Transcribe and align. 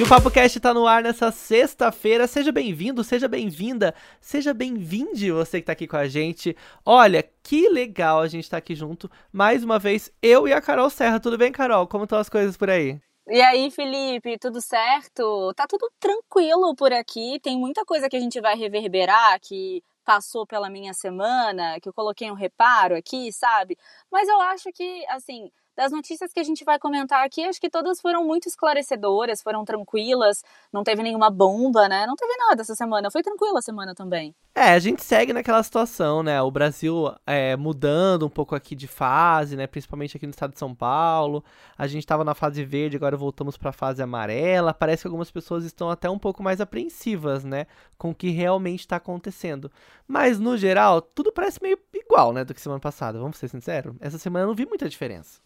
E 0.00 0.02
o 0.02 0.08
Papo 0.08 0.30
Cast 0.30 0.58
tá 0.60 0.72
no 0.72 0.86
ar 0.86 1.02
nessa 1.02 1.30
sexta-feira. 1.30 2.26
Seja 2.26 2.50
bem-vindo, 2.50 3.04
seja 3.04 3.28
bem-vinda, 3.28 3.94
seja 4.18 4.54
bem-vinde 4.54 5.30
você 5.30 5.60
que 5.60 5.66
tá 5.66 5.72
aqui 5.72 5.86
com 5.86 5.98
a 5.98 6.08
gente. 6.08 6.56
Olha, 6.86 7.22
que 7.42 7.68
legal 7.68 8.20
a 8.20 8.26
gente 8.26 8.48
tá 8.48 8.56
aqui 8.56 8.74
junto. 8.74 9.10
Mais 9.30 9.62
uma 9.62 9.78
vez, 9.78 10.10
eu 10.22 10.48
e 10.48 10.54
a 10.54 10.60
Carol 10.62 10.88
Serra. 10.88 11.20
Tudo 11.20 11.36
bem, 11.36 11.52
Carol? 11.52 11.86
Como 11.86 12.04
estão 12.04 12.18
as 12.18 12.30
coisas 12.30 12.56
por 12.56 12.70
aí? 12.70 12.98
E 13.28 13.42
aí, 13.42 13.70
Felipe, 13.70 14.38
tudo 14.38 14.62
certo? 14.62 15.52
Tá 15.54 15.66
tudo 15.68 15.92
tranquilo 16.00 16.74
por 16.74 16.94
aqui. 16.94 17.38
Tem 17.42 17.58
muita 17.58 17.84
coisa 17.84 18.08
que 18.08 18.16
a 18.16 18.20
gente 18.20 18.40
vai 18.40 18.56
reverberar 18.56 19.38
que 19.38 19.84
passou 20.02 20.46
pela 20.46 20.70
minha 20.70 20.94
semana, 20.94 21.78
que 21.78 21.90
eu 21.90 21.92
coloquei 21.92 22.30
um 22.30 22.34
reparo 22.34 22.96
aqui, 22.96 23.30
sabe? 23.34 23.76
Mas 24.10 24.26
eu 24.26 24.40
acho 24.40 24.72
que, 24.72 25.04
assim, 25.10 25.50
das 25.80 25.92
notícias 25.92 26.30
que 26.30 26.38
a 26.38 26.44
gente 26.44 26.62
vai 26.62 26.78
comentar 26.78 27.24
aqui, 27.24 27.42
acho 27.42 27.58
que 27.58 27.70
todas 27.70 28.02
foram 28.02 28.22
muito 28.22 28.46
esclarecedoras, 28.46 29.40
foram 29.40 29.64
tranquilas, 29.64 30.44
não 30.70 30.84
teve 30.84 31.02
nenhuma 31.02 31.30
bomba, 31.30 31.88
né? 31.88 32.04
Não 32.06 32.14
teve 32.14 32.36
nada 32.36 32.60
essa 32.60 32.74
semana, 32.74 33.10
foi 33.10 33.22
tranquila 33.22 33.60
a 33.60 33.62
semana 33.62 33.94
também. 33.94 34.34
É, 34.54 34.72
a 34.72 34.78
gente 34.78 35.02
segue 35.02 35.32
naquela 35.32 35.62
situação, 35.62 36.22
né? 36.22 36.42
O 36.42 36.50
Brasil 36.50 37.10
é, 37.26 37.56
mudando 37.56 38.26
um 38.26 38.28
pouco 38.28 38.54
aqui 38.54 38.74
de 38.74 38.86
fase, 38.86 39.56
né? 39.56 39.66
Principalmente 39.66 40.18
aqui 40.18 40.26
no 40.26 40.32
estado 40.32 40.52
de 40.52 40.58
São 40.58 40.74
Paulo. 40.74 41.42
A 41.78 41.86
gente 41.86 42.02
estava 42.02 42.24
na 42.24 42.34
fase 42.34 42.62
verde, 42.62 42.98
agora 42.98 43.16
voltamos 43.16 43.56
para 43.56 43.70
a 43.70 43.72
fase 43.72 44.02
amarela. 44.02 44.74
Parece 44.74 45.04
que 45.04 45.08
algumas 45.08 45.30
pessoas 45.30 45.64
estão 45.64 45.88
até 45.88 46.10
um 46.10 46.18
pouco 46.18 46.42
mais 46.42 46.60
apreensivas, 46.60 47.42
né? 47.42 47.66
Com 47.96 48.10
o 48.10 48.14
que 48.14 48.28
realmente 48.28 48.80
está 48.80 48.96
acontecendo. 48.96 49.72
Mas, 50.06 50.38
no 50.38 50.58
geral, 50.58 51.00
tudo 51.00 51.32
parece 51.32 51.58
meio 51.62 51.78
igual, 51.94 52.34
né? 52.34 52.44
Do 52.44 52.52
que 52.52 52.60
semana 52.60 52.80
passada, 52.80 53.18
vamos 53.18 53.38
ser 53.38 53.48
sinceros. 53.48 53.96
Essa 53.98 54.18
semana 54.18 54.42
eu 54.44 54.48
não 54.48 54.54
vi 54.54 54.66
muita 54.66 54.86
diferença 54.86 55.40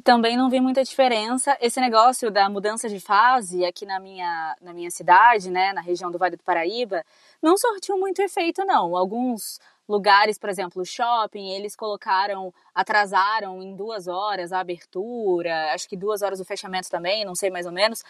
também 0.00 0.36
não 0.36 0.50
vi 0.50 0.60
muita 0.60 0.82
diferença. 0.82 1.56
Esse 1.60 1.80
negócio 1.80 2.30
da 2.30 2.48
mudança 2.48 2.88
de 2.88 3.00
fase 3.00 3.64
aqui 3.64 3.84
na 3.86 4.00
minha, 4.00 4.56
na 4.60 4.72
minha 4.72 4.90
cidade, 4.90 5.50
né, 5.50 5.72
na 5.72 5.80
região 5.80 6.10
do 6.10 6.18
Vale 6.18 6.36
do 6.36 6.42
Paraíba, 6.42 7.04
não 7.42 7.56
sortiu 7.56 7.98
muito 7.98 8.20
efeito, 8.20 8.64
não. 8.64 8.96
Alguns 8.96 9.58
lugares, 9.88 10.38
por 10.38 10.48
exemplo, 10.48 10.82
o 10.82 10.84
shopping, 10.84 11.50
eles 11.50 11.74
colocaram, 11.74 12.54
atrasaram 12.74 13.60
em 13.60 13.74
duas 13.74 14.06
horas 14.06 14.52
a 14.52 14.60
abertura, 14.60 15.72
acho 15.74 15.88
que 15.88 15.96
duas 15.96 16.22
horas 16.22 16.40
o 16.40 16.44
fechamento 16.44 16.88
também, 16.88 17.24
não 17.24 17.34
sei 17.34 17.50
mais 17.50 17.66
ou 17.66 17.72
menos, 17.72 18.02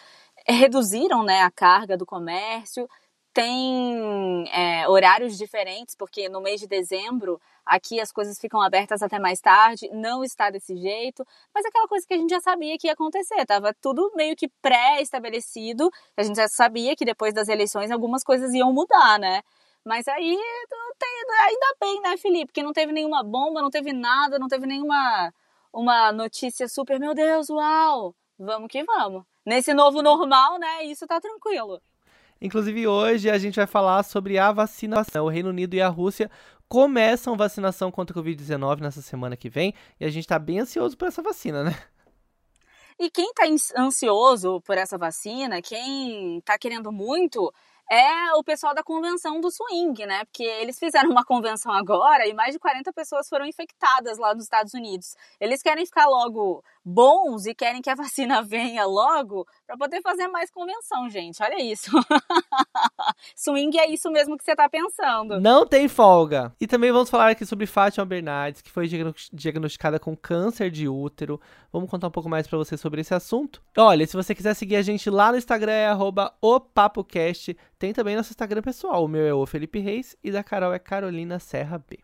reduziram, 0.47 1.23
né, 1.23 1.41
a 1.41 1.49
carga 1.49 1.97
do 1.97 2.05
comércio 2.05 2.87
tem 3.33 4.45
é, 4.51 4.87
horários 4.87 5.37
diferentes, 5.37 5.95
porque 5.95 6.27
no 6.27 6.41
mês 6.41 6.59
de 6.59 6.67
dezembro 6.67 7.39
aqui 7.65 7.99
as 7.99 8.11
coisas 8.11 8.37
ficam 8.39 8.61
abertas 8.61 9.01
até 9.01 9.19
mais 9.19 9.39
tarde, 9.39 9.89
não 9.93 10.23
está 10.23 10.49
desse 10.49 10.75
jeito, 10.75 11.25
mas 11.53 11.65
aquela 11.65 11.87
coisa 11.87 12.05
que 12.05 12.13
a 12.13 12.17
gente 12.17 12.29
já 12.29 12.41
sabia 12.41 12.77
que 12.77 12.87
ia 12.87 12.93
acontecer, 12.93 13.45
tava 13.45 13.73
tudo 13.73 14.11
meio 14.15 14.35
que 14.35 14.49
pré-estabelecido, 14.61 15.89
a 16.17 16.23
gente 16.23 16.35
já 16.35 16.47
sabia 16.47 16.95
que 16.95 17.05
depois 17.05 17.33
das 17.33 17.47
eleições 17.47 17.91
algumas 17.91 18.23
coisas 18.23 18.53
iam 18.53 18.73
mudar, 18.73 19.17
né? 19.19 19.41
Mas 19.85 20.07
aí 20.07 20.37
tem, 20.99 21.09
ainda 21.47 21.75
bem, 21.79 22.01
né, 22.01 22.17
Felipe, 22.17 22.53
que 22.53 22.63
não 22.63 22.73
teve 22.73 22.91
nenhuma 22.91 23.23
bomba, 23.23 23.61
não 23.61 23.69
teve 23.69 23.93
nada, 23.93 24.37
não 24.37 24.47
teve 24.47 24.67
nenhuma 24.67 25.33
uma 25.73 26.11
notícia 26.11 26.67
super, 26.67 26.99
meu 26.99 27.13
Deus, 27.15 27.49
uau, 27.49 28.13
vamos 28.37 28.67
que 28.69 28.83
vamos. 28.83 29.23
Nesse 29.45 29.73
novo 29.73 30.01
normal, 30.01 30.59
né, 30.59 30.83
isso 30.83 31.07
tá 31.07 31.19
tranquilo. 31.19 31.81
Inclusive, 32.41 32.87
hoje 32.87 33.29
a 33.29 33.37
gente 33.37 33.55
vai 33.55 33.67
falar 33.67 34.01
sobre 34.03 34.39
a 34.39 34.51
vacinação. 34.51 35.25
O 35.25 35.29
Reino 35.29 35.49
Unido 35.49 35.75
e 35.75 35.81
a 35.81 35.87
Rússia 35.87 36.29
começam 36.67 37.37
vacinação 37.37 37.91
contra 37.91 38.17
a 38.17 38.23
Covid-19 38.23 38.79
nessa 38.79 39.01
semana 39.01 39.37
que 39.37 39.49
vem 39.49 39.73
e 39.99 40.05
a 40.05 40.09
gente 40.09 40.23
está 40.23 40.39
bem 40.39 40.59
ansioso 40.59 40.97
por 40.97 41.07
essa 41.07 41.21
vacina, 41.21 41.63
né? 41.63 41.77
E 42.97 43.09
quem 43.09 43.31
está 43.31 43.81
ansioso 43.81 44.61
por 44.61 44.77
essa 44.77 44.97
vacina, 44.97 45.61
quem 45.61 46.37
está 46.37 46.57
querendo 46.57 46.91
muito, 46.91 47.51
é 47.91 48.33
o 48.35 48.43
pessoal 48.43 48.73
da 48.73 48.81
convenção 48.81 49.41
do 49.41 49.51
swing, 49.51 50.05
né? 50.05 50.23
Porque 50.23 50.43
eles 50.43 50.79
fizeram 50.79 51.09
uma 51.09 51.25
convenção 51.25 51.73
agora 51.73 52.25
e 52.25 52.33
mais 52.33 52.53
de 52.53 52.59
40 52.59 52.93
pessoas 52.93 53.27
foram 53.27 53.45
infectadas 53.45 54.17
lá 54.17 54.33
nos 54.33 54.45
Estados 54.45 54.73
Unidos. 54.73 55.15
Eles 55.41 55.61
querem 55.61 55.85
ficar 55.85 56.05
logo 56.05 56.63
bons 56.83 57.45
e 57.45 57.53
querem 57.53 57.81
que 57.81 57.89
a 57.89 57.95
vacina 57.95 58.41
venha 58.43 58.85
logo 58.85 59.45
para 59.65 59.77
poder 59.77 60.01
fazer 60.01 60.27
mais 60.27 60.49
convenção, 60.51 61.09
gente. 61.09 61.41
Olha 61.41 61.61
isso. 61.61 61.91
swing 63.35 63.77
é 63.77 63.89
isso 63.89 64.09
mesmo 64.11 64.37
que 64.37 64.43
você 64.43 64.55
tá 64.55 64.69
pensando. 64.69 65.39
Não 65.39 65.65
tem 65.65 65.87
folga. 65.87 66.53
E 66.59 66.67
também 66.67 66.91
vamos 66.91 67.09
falar 67.09 67.29
aqui 67.29 67.45
sobre 67.45 67.65
Fátima 67.65 68.05
Bernardes, 68.05 68.61
que 68.61 68.71
foi 68.71 68.87
diagnosticada 69.31 69.99
com 69.99 70.15
câncer 70.15 70.69
de 70.69 70.87
útero. 70.87 71.39
Vamos 71.71 71.89
contar 71.89 72.07
um 72.07 72.11
pouco 72.11 72.29
mais 72.29 72.47
para 72.47 72.57
você 72.57 72.75
sobre 72.77 73.01
esse 73.01 73.13
assunto. 73.13 73.61
Olha, 73.77 74.05
se 74.05 74.15
você 74.15 74.35
quiser 74.35 74.53
seguir 74.53 74.75
a 74.75 74.81
gente 74.81 75.09
lá 75.09 75.31
no 75.31 75.37
Instagram 75.37 75.71
é 75.71 75.89
@opapocast 76.41 77.55
tem 77.81 77.93
também 77.93 78.15
nosso 78.15 78.31
Instagram 78.31 78.61
pessoal. 78.61 79.03
O 79.03 79.07
meu 79.07 79.25
é 79.25 79.33
o 79.33 79.45
Felipe 79.47 79.79
Reis 79.79 80.15
e 80.23 80.31
da 80.31 80.43
Carol 80.43 80.71
é 80.71 80.77
Carolina 80.77 81.39
Serra 81.39 81.79
B. 81.79 81.97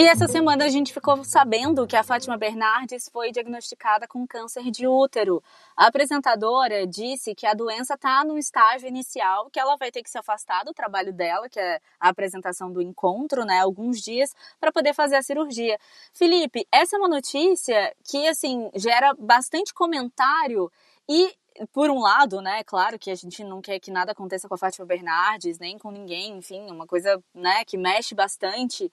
E 0.00 0.06
essa 0.06 0.28
semana 0.28 0.64
a 0.64 0.68
gente 0.68 0.94
ficou 0.94 1.24
sabendo 1.24 1.84
que 1.84 1.96
a 1.96 2.04
Fátima 2.04 2.36
Bernardes 2.36 3.08
foi 3.12 3.32
diagnosticada 3.32 4.06
com 4.06 4.24
câncer 4.28 4.70
de 4.70 4.86
útero. 4.86 5.42
A 5.76 5.88
apresentadora 5.88 6.86
disse 6.86 7.34
que 7.34 7.44
a 7.44 7.52
doença 7.52 7.94
está 7.94 8.24
no 8.24 8.38
estágio 8.38 8.86
inicial, 8.86 9.50
que 9.50 9.58
ela 9.58 9.76
vai 9.76 9.90
ter 9.90 10.04
que 10.04 10.08
se 10.08 10.16
afastar 10.16 10.62
do 10.64 10.72
trabalho 10.72 11.12
dela, 11.12 11.48
que 11.48 11.58
é 11.58 11.80
a 11.98 12.10
apresentação 12.10 12.72
do 12.72 12.80
encontro, 12.80 13.44
né, 13.44 13.58
alguns 13.58 14.00
dias, 14.00 14.36
para 14.60 14.70
poder 14.70 14.94
fazer 14.94 15.16
a 15.16 15.22
cirurgia. 15.22 15.76
Felipe, 16.12 16.64
essa 16.70 16.94
é 16.94 16.98
uma 17.00 17.08
notícia 17.08 17.92
que, 18.08 18.28
assim, 18.28 18.70
gera 18.76 19.12
bastante 19.18 19.74
comentário 19.74 20.70
e 21.08 21.34
por 21.72 21.90
um 21.90 21.98
lado, 21.98 22.40
né, 22.40 22.62
claro 22.62 23.00
que 23.00 23.10
a 23.10 23.16
gente 23.16 23.42
não 23.42 23.60
quer 23.60 23.80
que 23.80 23.90
nada 23.90 24.12
aconteça 24.12 24.46
com 24.46 24.54
a 24.54 24.58
Fátima 24.58 24.86
Bernardes, 24.86 25.58
nem 25.58 25.76
com 25.76 25.90
ninguém, 25.90 26.36
enfim, 26.36 26.70
uma 26.70 26.86
coisa, 26.86 27.20
né, 27.34 27.64
que 27.64 27.76
mexe 27.76 28.14
bastante 28.14 28.92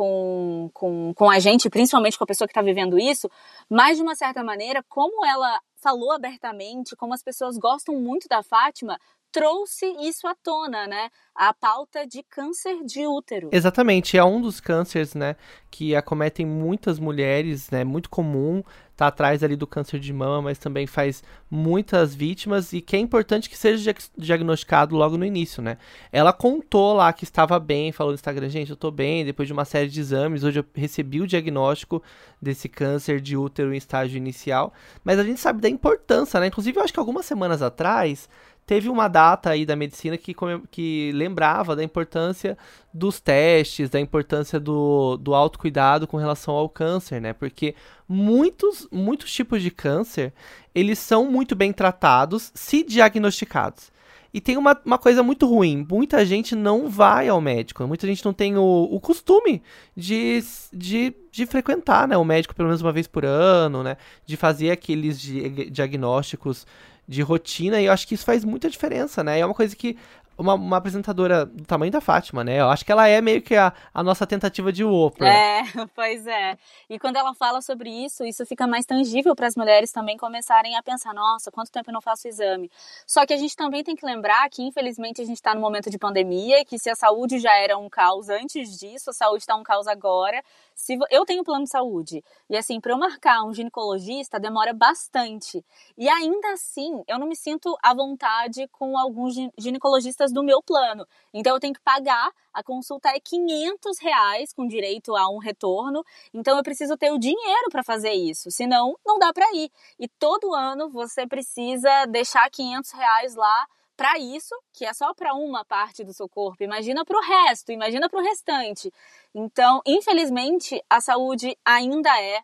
com, 0.00 0.70
com, 0.72 1.12
com 1.12 1.28
a 1.28 1.38
gente, 1.38 1.68
principalmente 1.68 2.16
com 2.16 2.24
a 2.24 2.26
pessoa 2.26 2.48
que 2.48 2.52
está 2.52 2.62
vivendo 2.62 2.98
isso, 2.98 3.30
mas 3.68 3.98
de 3.98 4.02
uma 4.02 4.14
certa 4.14 4.42
maneira, 4.42 4.82
como 4.88 5.26
ela 5.26 5.60
falou 5.76 6.10
abertamente, 6.12 6.96
como 6.96 7.12
as 7.12 7.22
pessoas 7.22 7.58
gostam 7.58 7.94
muito 7.96 8.26
da 8.26 8.42
Fátima, 8.42 8.98
trouxe 9.30 9.84
isso 10.00 10.26
à 10.26 10.34
tona, 10.34 10.86
né? 10.86 11.10
A 11.34 11.52
pauta 11.52 12.06
de 12.06 12.22
câncer 12.22 12.82
de 12.82 13.06
útero. 13.06 13.50
Exatamente, 13.52 14.16
é 14.16 14.24
um 14.24 14.40
dos 14.40 14.58
cânceres, 14.58 15.14
né, 15.14 15.36
que 15.70 15.94
acometem 15.94 16.46
muitas 16.46 16.98
mulheres, 16.98 17.70
né, 17.70 17.84
muito 17.84 18.08
comum, 18.08 18.62
tá 19.00 19.06
atrás 19.06 19.42
ali 19.42 19.56
do 19.56 19.66
câncer 19.66 19.98
de 19.98 20.12
mama, 20.12 20.42
mas 20.42 20.58
também 20.58 20.86
faz 20.86 21.22
muitas 21.50 22.14
vítimas 22.14 22.72
e 22.74 22.82
que 22.82 22.94
é 22.94 22.98
importante 22.98 23.48
que 23.48 23.56
seja 23.56 23.94
diagnosticado 24.16 24.94
logo 24.94 25.16
no 25.16 25.24
início, 25.24 25.62
né? 25.62 25.78
Ela 26.12 26.34
contou 26.34 26.92
lá 26.92 27.10
que 27.12 27.24
estava 27.24 27.58
bem, 27.58 27.92
falou 27.92 28.12
no 28.12 28.14
Instagram, 28.14 28.50
gente, 28.50 28.70
eu 28.70 28.76
tô 28.76 28.90
bem, 28.90 29.24
depois 29.24 29.46
de 29.48 29.52
uma 29.54 29.64
série 29.64 29.88
de 29.88 30.00
exames, 30.00 30.44
hoje 30.44 30.60
eu 30.60 30.64
recebi 30.74 31.20
o 31.20 31.26
diagnóstico 31.26 32.02
desse 32.40 32.68
câncer 32.68 33.20
de 33.22 33.36
útero 33.36 33.72
em 33.72 33.78
estágio 33.78 34.18
inicial, 34.18 34.72
mas 35.02 35.18
a 35.18 35.24
gente 35.24 35.40
sabe 35.40 35.62
da 35.62 35.68
importância, 35.68 36.38
né? 36.38 36.48
Inclusive, 36.48 36.78
eu 36.78 36.84
acho 36.84 36.92
que 36.92 37.00
algumas 37.00 37.24
semanas 37.24 37.62
atrás, 37.62 38.28
teve 38.70 38.88
uma 38.88 39.08
data 39.08 39.50
aí 39.50 39.66
da 39.66 39.74
medicina 39.74 40.16
que, 40.16 40.32
que 40.70 41.10
lembrava 41.12 41.74
da 41.74 41.82
importância 41.82 42.56
dos 42.94 43.18
testes, 43.18 43.90
da 43.90 43.98
importância 43.98 44.60
do, 44.60 45.16
do 45.16 45.34
autocuidado 45.34 46.06
com 46.06 46.16
relação 46.16 46.54
ao 46.54 46.68
câncer, 46.68 47.20
né? 47.20 47.32
Porque 47.32 47.74
muitos, 48.08 48.86
muitos 48.92 49.32
tipos 49.32 49.60
de 49.60 49.72
câncer, 49.72 50.32
eles 50.72 51.00
são 51.00 51.28
muito 51.28 51.56
bem 51.56 51.72
tratados 51.72 52.52
se 52.54 52.84
diagnosticados. 52.84 53.90
E 54.32 54.40
tem 54.40 54.56
uma, 54.56 54.80
uma 54.84 54.98
coisa 54.98 55.20
muito 55.20 55.48
ruim: 55.48 55.84
muita 55.90 56.24
gente 56.24 56.54
não 56.54 56.88
vai 56.88 57.28
ao 57.28 57.40
médico, 57.40 57.84
muita 57.88 58.06
gente 58.06 58.24
não 58.24 58.32
tem 58.32 58.56
o, 58.56 58.88
o 58.88 59.00
costume 59.00 59.60
de, 59.96 60.44
de, 60.72 61.12
de 61.32 61.44
frequentar 61.44 62.06
né, 62.06 62.16
o 62.16 62.24
médico 62.24 62.54
pelo 62.54 62.68
menos 62.68 62.80
uma 62.80 62.92
vez 62.92 63.08
por 63.08 63.24
ano, 63.24 63.82
né? 63.82 63.96
De 64.24 64.36
fazer 64.36 64.70
aqueles 64.70 65.20
diagnósticos 65.20 66.64
de 67.10 67.22
rotina, 67.22 67.80
e 67.80 67.86
eu 67.86 67.92
acho 67.92 68.06
que 68.06 68.14
isso 68.14 68.24
faz 68.24 68.44
muita 68.44 68.70
diferença, 68.70 69.24
né? 69.24 69.40
É 69.40 69.44
uma 69.44 69.52
coisa 69.52 69.74
que 69.74 69.96
uma, 70.40 70.54
uma, 70.54 70.76
apresentadora 70.78 71.44
do 71.44 71.64
tamanho 71.64 71.92
da 71.92 72.00
Fátima, 72.00 72.42
né? 72.42 72.60
Eu 72.60 72.70
acho 72.70 72.84
que 72.84 72.90
ela 72.90 73.06
é 73.06 73.20
meio 73.20 73.42
que 73.42 73.54
a, 73.54 73.72
a 73.92 74.02
nossa 74.02 74.26
tentativa 74.26 74.72
de 74.72 74.82
Oprah. 74.82 75.28
É, 75.28 75.62
pois 75.94 76.26
é. 76.26 76.56
E 76.88 76.98
quando 76.98 77.16
ela 77.16 77.34
fala 77.34 77.60
sobre 77.60 77.90
isso, 77.90 78.24
isso 78.24 78.46
fica 78.46 78.66
mais 78.66 78.86
tangível 78.86 79.36
para 79.36 79.46
as 79.46 79.54
mulheres 79.54 79.92
também 79.92 80.16
começarem 80.16 80.76
a 80.76 80.82
pensar: 80.82 81.12
nossa, 81.12 81.50
quanto 81.50 81.70
tempo 81.70 81.90
eu 81.90 81.94
não 81.94 82.00
faço 82.00 82.26
exame? 82.26 82.70
Só 83.06 83.26
que 83.26 83.34
a 83.34 83.36
gente 83.36 83.54
também 83.54 83.84
tem 83.84 83.94
que 83.94 84.06
lembrar 84.06 84.48
que, 84.48 84.62
infelizmente, 84.62 85.20
a 85.20 85.24
gente 85.24 85.36
está 85.36 85.54
no 85.54 85.60
momento 85.60 85.90
de 85.90 85.98
pandemia 85.98 86.60
e 86.60 86.64
que 86.64 86.78
se 86.78 86.88
a 86.88 86.94
saúde 86.94 87.38
já 87.38 87.54
era 87.56 87.76
um 87.76 87.88
caos 87.88 88.28
antes 88.30 88.78
disso, 88.78 89.10
a 89.10 89.12
saúde 89.12 89.42
está 89.42 89.54
um 89.54 89.62
caos 89.62 89.86
agora. 89.86 90.42
Se 90.74 90.98
eu 91.10 91.26
tenho 91.26 91.44
plano 91.44 91.64
de 91.64 91.70
saúde 91.70 92.24
e 92.48 92.56
assim, 92.56 92.80
para 92.80 92.92
eu 92.92 92.98
marcar 92.98 93.44
um 93.44 93.52
ginecologista 93.52 94.40
demora 94.40 94.72
bastante. 94.72 95.62
E 95.98 96.08
ainda 96.08 96.52
assim, 96.52 97.02
eu 97.06 97.18
não 97.18 97.26
me 97.26 97.36
sinto 97.36 97.76
à 97.82 97.92
vontade 97.92 98.66
com 98.68 98.96
alguns 98.96 99.34
ginecologistas 99.58 100.29
do 100.32 100.42
meu 100.42 100.62
plano. 100.62 101.06
Então 101.32 101.54
eu 101.54 101.60
tenho 101.60 101.74
que 101.74 101.80
pagar, 101.80 102.30
a 102.52 102.62
consulta 102.62 103.08
é 103.10 103.20
500 103.20 103.98
reais 104.00 104.52
com 104.52 104.66
direito 104.66 105.14
a 105.16 105.28
um 105.30 105.38
retorno. 105.38 106.04
Então 106.32 106.56
eu 106.56 106.62
preciso 106.62 106.96
ter 106.96 107.10
o 107.10 107.18
dinheiro 107.18 107.68
para 107.70 107.82
fazer 107.82 108.12
isso, 108.12 108.50
senão 108.50 108.96
não 109.04 109.18
dá 109.18 109.32
para 109.32 109.46
ir. 109.54 109.70
E 109.98 110.08
todo 110.08 110.54
ano 110.54 110.90
você 110.90 111.26
precisa 111.26 112.06
deixar 112.06 112.48
500 112.50 112.90
reais 112.92 113.34
lá 113.34 113.66
para 114.00 114.18
isso, 114.18 114.54
que 114.72 114.86
é 114.86 114.94
só 114.94 115.12
para 115.12 115.34
uma 115.34 115.62
parte 115.62 116.02
do 116.02 116.14
seu 116.14 116.26
corpo, 116.26 116.64
imagina 116.64 117.04
para 117.04 117.18
o 117.18 117.20
resto, 117.20 117.70
imagina 117.70 118.08
para 118.08 118.18
o 118.18 118.22
restante. 118.22 118.90
Então, 119.34 119.82
infelizmente, 119.86 120.82
a 120.88 121.02
saúde 121.02 121.54
ainda 121.62 122.08
é, 122.18 122.40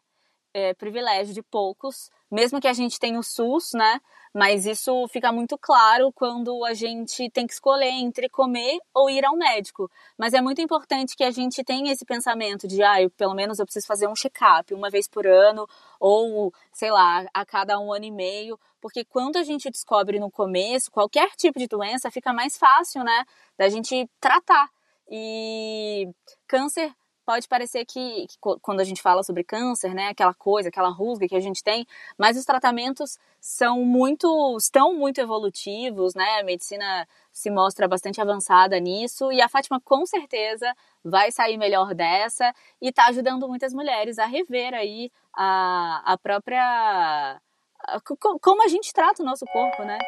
é, 0.52 0.74
privilégio 0.74 1.32
de 1.32 1.42
poucos, 1.42 2.10
mesmo 2.30 2.60
que 2.60 2.68
a 2.68 2.74
gente 2.74 2.98
tenha 2.98 3.18
o 3.18 3.22
SUS, 3.22 3.70
né? 3.72 3.98
Mas 4.38 4.66
isso 4.66 5.08
fica 5.08 5.32
muito 5.32 5.56
claro 5.56 6.12
quando 6.12 6.62
a 6.66 6.74
gente 6.74 7.30
tem 7.30 7.46
que 7.46 7.54
escolher 7.54 7.88
entre 7.88 8.28
comer 8.28 8.78
ou 8.92 9.08
ir 9.08 9.24
ao 9.24 9.34
médico. 9.34 9.90
Mas 10.18 10.34
é 10.34 10.42
muito 10.42 10.60
importante 10.60 11.16
que 11.16 11.24
a 11.24 11.30
gente 11.30 11.64
tenha 11.64 11.90
esse 11.90 12.04
pensamento 12.04 12.68
de, 12.68 12.82
ah, 12.82 13.00
eu, 13.00 13.08
pelo 13.08 13.32
menos 13.32 13.58
eu 13.58 13.64
preciso 13.64 13.86
fazer 13.86 14.06
um 14.06 14.14
check-up 14.14 14.74
uma 14.74 14.90
vez 14.90 15.08
por 15.08 15.26
ano, 15.26 15.66
ou, 15.98 16.52
sei 16.70 16.90
lá, 16.90 17.24
a 17.32 17.46
cada 17.46 17.80
um 17.80 17.90
ano 17.90 18.04
e 18.04 18.10
meio, 18.10 18.60
porque 18.78 19.06
quando 19.06 19.38
a 19.38 19.42
gente 19.42 19.70
descobre 19.70 20.20
no 20.20 20.30
começo 20.30 20.90
qualquer 20.90 21.30
tipo 21.30 21.58
de 21.58 21.66
doença, 21.66 22.10
fica 22.10 22.30
mais 22.30 22.58
fácil, 22.58 23.02
né, 23.02 23.24
da 23.56 23.70
gente 23.70 24.06
tratar. 24.20 24.68
E 25.08 26.10
câncer 26.46 26.92
pode 27.26 27.48
parecer 27.48 27.84
que, 27.84 28.26
que, 28.28 28.38
quando 28.62 28.80
a 28.80 28.84
gente 28.84 29.02
fala 29.02 29.24
sobre 29.24 29.42
câncer, 29.42 29.92
né, 29.92 30.08
aquela 30.08 30.32
coisa, 30.32 30.68
aquela 30.68 30.90
rusga 30.90 31.26
que 31.26 31.34
a 31.34 31.40
gente 31.40 31.62
tem, 31.62 31.84
mas 32.16 32.38
os 32.38 32.44
tratamentos 32.44 33.18
são 33.40 33.84
muito, 33.84 34.56
estão 34.56 34.94
muito 34.94 35.20
evolutivos, 35.20 36.14
né? 36.14 36.40
A 36.40 36.44
medicina 36.44 37.06
se 37.32 37.50
mostra 37.50 37.88
bastante 37.88 38.20
avançada 38.20 38.78
nisso 38.78 39.32
e 39.32 39.42
a 39.42 39.48
Fátima 39.48 39.80
com 39.80 40.06
certeza 40.06 40.72
vai 41.04 41.30
sair 41.32 41.56
melhor 41.58 41.94
dessa 41.94 42.54
e 42.80 42.88
está 42.88 43.06
ajudando 43.06 43.48
muitas 43.48 43.74
mulheres 43.74 44.18
a 44.18 44.26
rever 44.26 44.72
aí 44.72 45.10
a, 45.36 46.12
a 46.12 46.18
própria 46.18 47.40
a, 47.86 48.00
como 48.40 48.64
a 48.64 48.68
gente 48.68 48.92
trata 48.92 49.22
o 49.22 49.26
nosso 49.26 49.44
corpo, 49.46 49.82
né? 49.84 49.98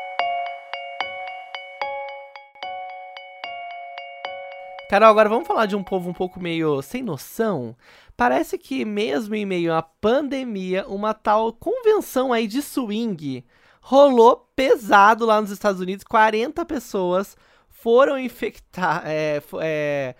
Carol, 4.88 5.10
agora 5.10 5.28
vamos 5.28 5.46
falar 5.46 5.66
de 5.66 5.76
um 5.76 5.84
povo 5.84 6.08
um 6.08 6.14
pouco 6.14 6.40
meio 6.40 6.80
sem 6.80 7.02
noção. 7.02 7.76
Parece 8.16 8.56
que 8.56 8.86
mesmo 8.86 9.34
em 9.34 9.44
meio 9.44 9.74
à 9.74 9.82
pandemia, 9.82 10.86
uma 10.88 11.12
tal 11.12 11.52
convenção 11.52 12.32
aí 12.32 12.46
de 12.46 12.62
swing 12.62 13.44
rolou 13.82 14.48
pesado 14.56 15.26
lá 15.26 15.42
nos 15.42 15.50
Estados 15.50 15.82
Unidos. 15.82 16.04
40 16.04 16.64
pessoas 16.64 17.36
foram 17.68 18.16
é, 18.16 19.42
é, 19.60 20.14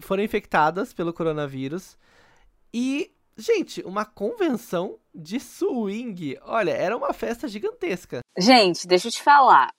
foram 0.00 0.24
infectadas 0.24 0.92
pelo 0.92 1.12
coronavírus. 1.12 1.96
E, 2.74 3.12
gente, 3.36 3.80
uma 3.82 4.04
convenção 4.04 4.98
de 5.14 5.38
swing. 5.38 6.36
Olha, 6.42 6.72
era 6.72 6.96
uma 6.96 7.12
festa 7.12 7.46
gigantesca. 7.46 8.22
Gente, 8.36 8.88
deixa 8.88 9.06
eu 9.06 9.12
te 9.12 9.22
falar. 9.22 9.70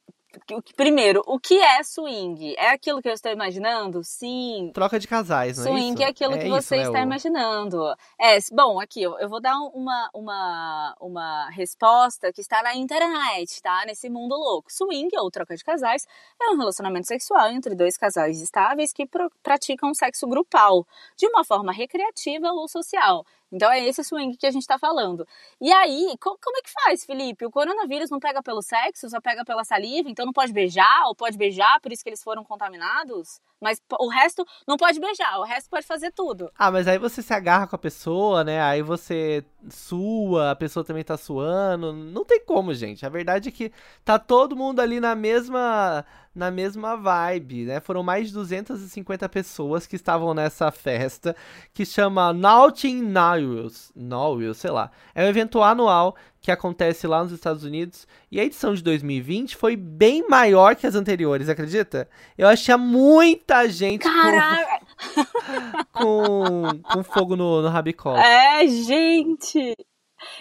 Primeiro, 0.76 1.22
o 1.28 1.40
que 1.40 1.60
é 1.60 1.84
swing? 1.84 2.56
É 2.58 2.70
aquilo 2.70 3.02
que 3.02 3.10
eu 3.10 3.14
estou 3.14 3.32
imaginando? 3.32 4.04
Sim. 4.04 4.72
Troca 4.74 4.98
de 5.00 5.08
casais, 5.08 5.58
não 5.58 5.66
swing 5.66 5.80
é 5.80 5.82
Swing 5.82 6.04
é 6.04 6.08
aquilo 6.08 6.34
é 6.36 6.38
que 6.38 6.50
você 6.50 6.78
isso, 6.78 6.88
está 6.88 7.00
né, 7.00 7.04
imaginando. 7.04 7.96
É, 8.20 8.38
bom, 8.52 8.80
aqui, 8.80 9.02
eu 9.02 9.30
vou 9.30 9.42
dar 9.42 9.56
uma, 9.74 10.10
uma, 10.14 10.96
uma 11.00 11.50
resposta 11.50 12.32
que 12.32 12.42
está 12.42 12.64
na 12.64 12.76
internet, 12.76 13.62
tá? 13.62 13.84
Nesse 13.86 14.10
mundo 14.10 14.36
louco. 14.36 14.72
Swing, 14.72 15.10
ou 15.18 15.30
troca 15.30 15.56
de 15.56 15.64
casais, 15.64 16.08
é 16.42 16.50
um 16.52 16.58
relacionamento 16.58 17.08
sexual 17.08 17.50
entre 17.50 17.76
dois 17.76 17.98
casais 17.98 18.42
estáveis 18.42 18.94
que 18.94 19.08
praticam 19.44 19.94
sexo 19.94 20.28
grupal, 20.28 20.88
de 21.18 21.28
uma 21.28 21.44
forma 21.44 21.74
recreativa 21.74 22.52
ou 22.52 22.68
social. 22.68 23.26
Então 23.52 23.72
é 23.72 23.86
esse 23.86 24.04
swing 24.04 24.38
que 24.38 24.48
a 24.48 24.52
gente 24.52 24.62
está 24.62 24.80
falando. 24.80 25.28
E 25.60 25.72
aí, 25.72 26.16
como, 26.20 26.38
é 26.58 26.62
que 26.62 26.72
faz, 26.72 27.04
Felipe? 27.04 27.46
O 27.46 27.52
coronavírus 27.52 28.10
não 28.10 28.20
pega 28.20 28.42
pelo 28.42 28.62
sexo, 28.62 29.10
só 29.10 29.20
pega 29.20 29.44
pela 29.44 29.64
saliva, 29.64 30.10
então 30.10 30.26
não 30.26 30.34
pode 30.34 30.54
beijar, 30.54 31.08
ou 31.08 31.16
pode 31.16 31.38
beijar, 31.38 31.80
por 31.82 31.92
isso 31.92 32.04
que 32.04 32.10
eles 32.10 32.24
foram 32.24 32.44
contaminados? 32.44 33.42
Mas 33.60 33.80
o 34.00 34.10
resto 34.10 34.44
não 34.68 34.76
pode 34.76 35.00
beijar, 35.00 35.40
o 35.40 35.44
resto 35.44 35.70
pode 35.70 35.86
fazer 35.86 36.12
tudo. 36.12 36.52
Ah, 36.58 36.72
mas 36.72 36.88
aí 36.88 36.98
você 36.98 37.22
se 37.22 37.34
agarra 37.34 37.68
com 37.68 37.76
a 37.76 37.80
pessoa, 37.80 38.44
né? 38.44 38.60
Aí 38.62 38.82
você 38.82 39.46
sua, 39.70 40.52
a 40.52 40.56
pessoa 40.56 40.84
também 40.84 41.04
tá 41.04 41.16
suando. 41.16 41.94
Não 41.94 42.26
tem 42.26 42.44
como, 42.44 42.74
gente. 42.74 43.06
A 43.06 43.10
verdade 43.10 43.50
é 43.50 43.52
que 43.52 43.72
tá 44.04 44.18
todo 44.18 44.56
mundo 44.56 44.80
ali 44.80 45.00
na 45.00 45.14
mesma 45.14 46.04
na 46.34 46.50
mesma 46.50 46.96
vibe, 46.96 47.66
né? 47.66 47.80
Foram 47.80 48.04
mais 48.04 48.28
de 48.28 48.34
250 48.34 49.28
pessoas 49.28 49.86
que 49.86 49.96
estavam 49.96 50.34
nessa 50.34 50.72
festa 50.72 51.36
que 51.74 51.86
chama 51.86 52.32
Naughty 52.32 52.94
Nautilus, 52.94 53.92
Nautilus, 53.96 54.58
sei 54.58 54.72
lá. 54.72 54.92
É 55.14 55.26
um 55.26 55.28
evento 55.28 55.62
anual 55.62 56.16
que 56.40 56.52
acontece 56.52 57.06
lá 57.06 57.22
nos 57.22 57.32
Estados 57.32 57.64
Unidos 57.64 58.08
e 58.32 58.40
a 58.40 58.44
edição 58.44 58.74
de 58.74 58.82
2020 58.82 59.56
foi 59.56 59.76
bem 59.76 60.28
maior 60.28 60.76
que 60.76 60.88
as 60.88 60.96
anteriores, 60.96 61.50
acredita? 61.50 62.10
Eu 62.38 62.48
achei 62.48 62.76
muita 62.78 63.70
gente 63.70 64.08
com, 64.08 65.92
com, 65.92 66.82
com 66.82 67.04
fogo 67.04 67.36
no, 67.36 67.62
no 67.62 67.68
rabicó. 67.68 68.18
É, 68.18 68.66
gente! 68.68 69.76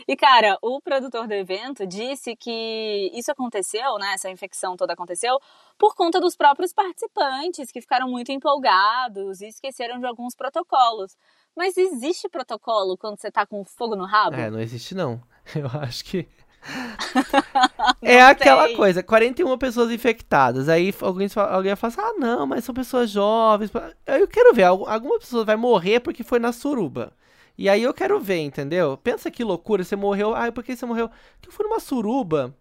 E, 0.06 0.16
cara, 0.16 0.58
o 0.62 0.80
produtor 0.80 1.26
do 1.26 1.34
evento 1.34 1.86
disse 1.86 2.36
que 2.36 3.10
isso 3.14 3.30
aconteceu, 3.30 3.96
né? 3.98 4.14
Essa 4.14 4.30
infecção 4.30 4.76
toda 4.76 4.92
aconteceu 4.92 5.38
por 5.78 5.94
conta 5.94 6.20
dos 6.20 6.36
próprios 6.36 6.72
participantes 6.72 7.70
que 7.70 7.80
ficaram 7.80 8.08
muito 8.08 8.32
empolgados 8.32 9.40
e 9.40 9.48
esqueceram 9.48 9.98
de 9.98 10.06
alguns 10.06 10.34
protocolos. 10.34 11.16
Mas 11.56 11.76
existe 11.76 12.28
protocolo 12.28 12.96
quando 12.96 13.20
você 13.20 13.30
tá 13.30 13.44
com 13.46 13.64
fogo 13.64 13.96
no 13.96 14.04
rabo? 14.04 14.36
É, 14.36 14.50
não 14.50 14.60
existe 14.60 14.94
não. 14.94 15.20
Eu 15.54 15.66
acho 15.80 16.04
que. 16.04 16.28
é 18.02 18.20
aquela 18.20 18.74
coisa, 18.76 19.02
41 19.02 19.56
pessoas 19.56 19.90
infectadas. 19.90 20.68
Aí 20.68 20.94
alguém, 21.00 21.28
alguém 21.34 21.74
fala 21.74 21.92
assim: 21.92 22.00
ah, 22.00 22.14
não, 22.18 22.46
mas 22.46 22.64
são 22.64 22.74
pessoas 22.74 23.10
jovens. 23.10 23.70
Eu 24.06 24.28
quero 24.28 24.52
ver, 24.54 24.64
alguma 24.64 25.18
pessoa 25.18 25.44
vai 25.44 25.56
morrer 25.56 26.00
porque 26.00 26.22
foi 26.22 26.38
na 26.38 26.52
suruba. 26.52 27.12
E 27.60 27.68
aí 27.68 27.82
eu 27.82 27.92
quero 27.92 28.18
ver, 28.18 28.38
entendeu? 28.38 28.96
Pensa 28.96 29.30
que 29.30 29.44
loucura, 29.44 29.84
você 29.84 29.94
morreu. 29.94 30.34
Ah, 30.34 30.50
por 30.50 30.64
que 30.64 30.75
você 30.75 30.87
morreu? 30.87 31.11
Porque 31.35 31.50
eu 31.50 31.52
fui 31.52 31.66
numa 31.66 31.78
suruba. 31.78 32.56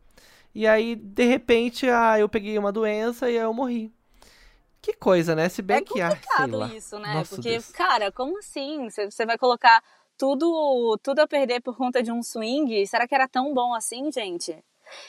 E 0.54 0.68
aí, 0.68 0.94
de 0.94 1.24
repente, 1.24 1.90
ah, 1.90 2.20
eu 2.20 2.28
peguei 2.28 2.58
uma 2.60 2.70
doença 2.70 3.32
e 3.32 3.38
aí 3.38 3.44
eu 3.46 3.54
morri. 3.54 3.94
Que 4.82 4.92
coisa, 4.92 5.34
né? 5.34 5.48
Se 5.48 5.62
bem 5.62 5.78
é 5.78 5.82
que 5.84 6.02
ah, 6.02 6.10
complicado 6.10 6.76
isso, 6.76 7.00
né? 7.00 7.14
Nossa 7.14 7.36
Porque, 7.36 7.50
Deus. 7.50 7.72
cara, 7.72 8.12
como 8.12 8.40
assim? 8.40 8.90
Você 8.90 9.26
vai 9.26 9.38
colocar 9.38 9.82
tudo, 10.18 11.00
tudo 11.02 11.20
a 11.20 11.28
perder 11.30 11.62
por 11.62 11.78
conta 11.78 12.04
de 12.04 12.12
um 12.12 12.22
swing? 12.22 12.86
Será 12.86 13.08
que 13.08 13.16
era 13.16 13.26
tão 13.26 13.54
bom 13.54 13.74
assim, 13.74 14.12
gente? 14.12 14.62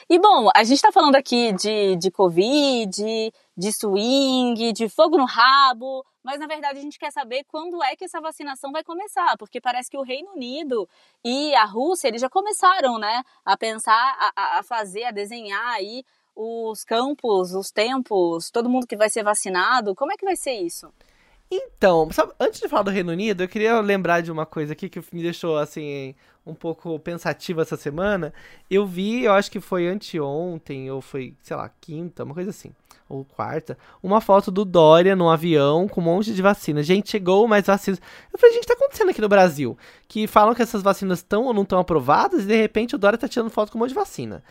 E 0.09 0.19
bom, 0.19 0.49
a 0.55 0.63
gente 0.63 0.81
tá 0.81 0.91
falando 0.91 1.15
aqui 1.15 1.51
de, 1.53 1.95
de 1.95 2.11
Covid, 2.11 3.33
de 3.57 3.71
swing, 3.73 4.73
de 4.73 4.89
fogo 4.89 5.17
no 5.17 5.25
rabo, 5.25 6.05
mas 6.23 6.39
na 6.39 6.47
verdade 6.47 6.79
a 6.79 6.81
gente 6.81 6.99
quer 6.99 7.11
saber 7.11 7.43
quando 7.47 7.81
é 7.83 7.95
que 7.95 8.05
essa 8.05 8.21
vacinação 8.21 8.71
vai 8.71 8.83
começar, 8.83 9.37
porque 9.37 9.59
parece 9.59 9.89
que 9.89 9.97
o 9.97 10.03
Reino 10.03 10.31
Unido 10.33 10.87
e 11.23 11.53
a 11.55 11.65
Rússia, 11.65 12.07
eles 12.07 12.21
já 12.21 12.29
começaram, 12.29 12.97
né, 12.97 13.23
a 13.45 13.57
pensar, 13.57 14.31
a, 14.35 14.59
a 14.59 14.63
fazer, 14.63 15.05
a 15.05 15.11
desenhar 15.11 15.73
aí 15.73 16.03
os 16.35 16.83
campos, 16.83 17.53
os 17.53 17.71
tempos, 17.71 18.49
todo 18.49 18.69
mundo 18.69 18.87
que 18.87 18.95
vai 18.95 19.09
ser 19.09 19.23
vacinado, 19.23 19.95
como 19.95 20.11
é 20.11 20.17
que 20.17 20.25
vai 20.25 20.35
ser 20.35 20.53
isso? 20.53 20.91
Então, 21.53 22.09
sabe, 22.13 22.31
antes 22.39 22.61
de 22.61 22.69
falar 22.69 22.83
do 22.83 22.91
Reino 22.91 23.11
Unido, 23.11 23.43
eu 23.43 23.47
queria 23.47 23.81
lembrar 23.81 24.21
de 24.21 24.31
uma 24.31 24.45
coisa 24.45 24.71
aqui 24.71 24.87
que 24.87 25.03
me 25.11 25.21
deixou, 25.21 25.57
assim, 25.57 26.15
um 26.45 26.53
pouco 26.53 26.97
pensativa 26.97 27.61
essa 27.61 27.75
semana. 27.75 28.33
Eu 28.69 28.85
vi, 28.85 29.25
eu 29.25 29.33
acho 29.33 29.51
que 29.51 29.59
foi 29.59 29.85
anteontem, 29.85 30.89
ou 30.89 31.01
foi, 31.01 31.35
sei 31.41 31.57
lá, 31.57 31.69
quinta, 31.81 32.23
uma 32.23 32.33
coisa 32.33 32.51
assim, 32.51 32.71
ou 33.09 33.25
quarta, 33.25 33.77
uma 34.01 34.21
foto 34.21 34.49
do 34.49 34.63
Dória 34.63 35.13
num 35.13 35.29
avião 35.29 35.89
com 35.89 35.99
um 35.99 36.05
monte 36.05 36.33
de 36.33 36.41
vacinas. 36.41 36.85
Gente, 36.85 37.11
chegou 37.11 37.45
mais 37.49 37.65
vacinas. 37.65 37.99
Eu 38.31 38.39
falei, 38.39 38.55
gente, 38.55 38.67
tá 38.67 38.73
acontecendo 38.73 39.09
aqui 39.09 39.19
no 39.19 39.27
Brasil? 39.27 39.77
Que 40.07 40.27
falam 40.27 40.55
que 40.55 40.61
essas 40.61 40.81
vacinas 40.81 41.19
estão 41.19 41.43
ou 41.43 41.53
não 41.53 41.63
estão 41.63 41.79
aprovadas 41.79 42.43
e 42.43 42.47
de 42.47 42.55
repente 42.55 42.95
o 42.95 42.97
Dória 42.97 43.19
tá 43.19 43.27
tirando 43.27 43.49
foto 43.49 43.73
com 43.73 43.77
um 43.77 43.81
monte 43.81 43.89
de 43.89 43.95
vacina. 43.95 44.41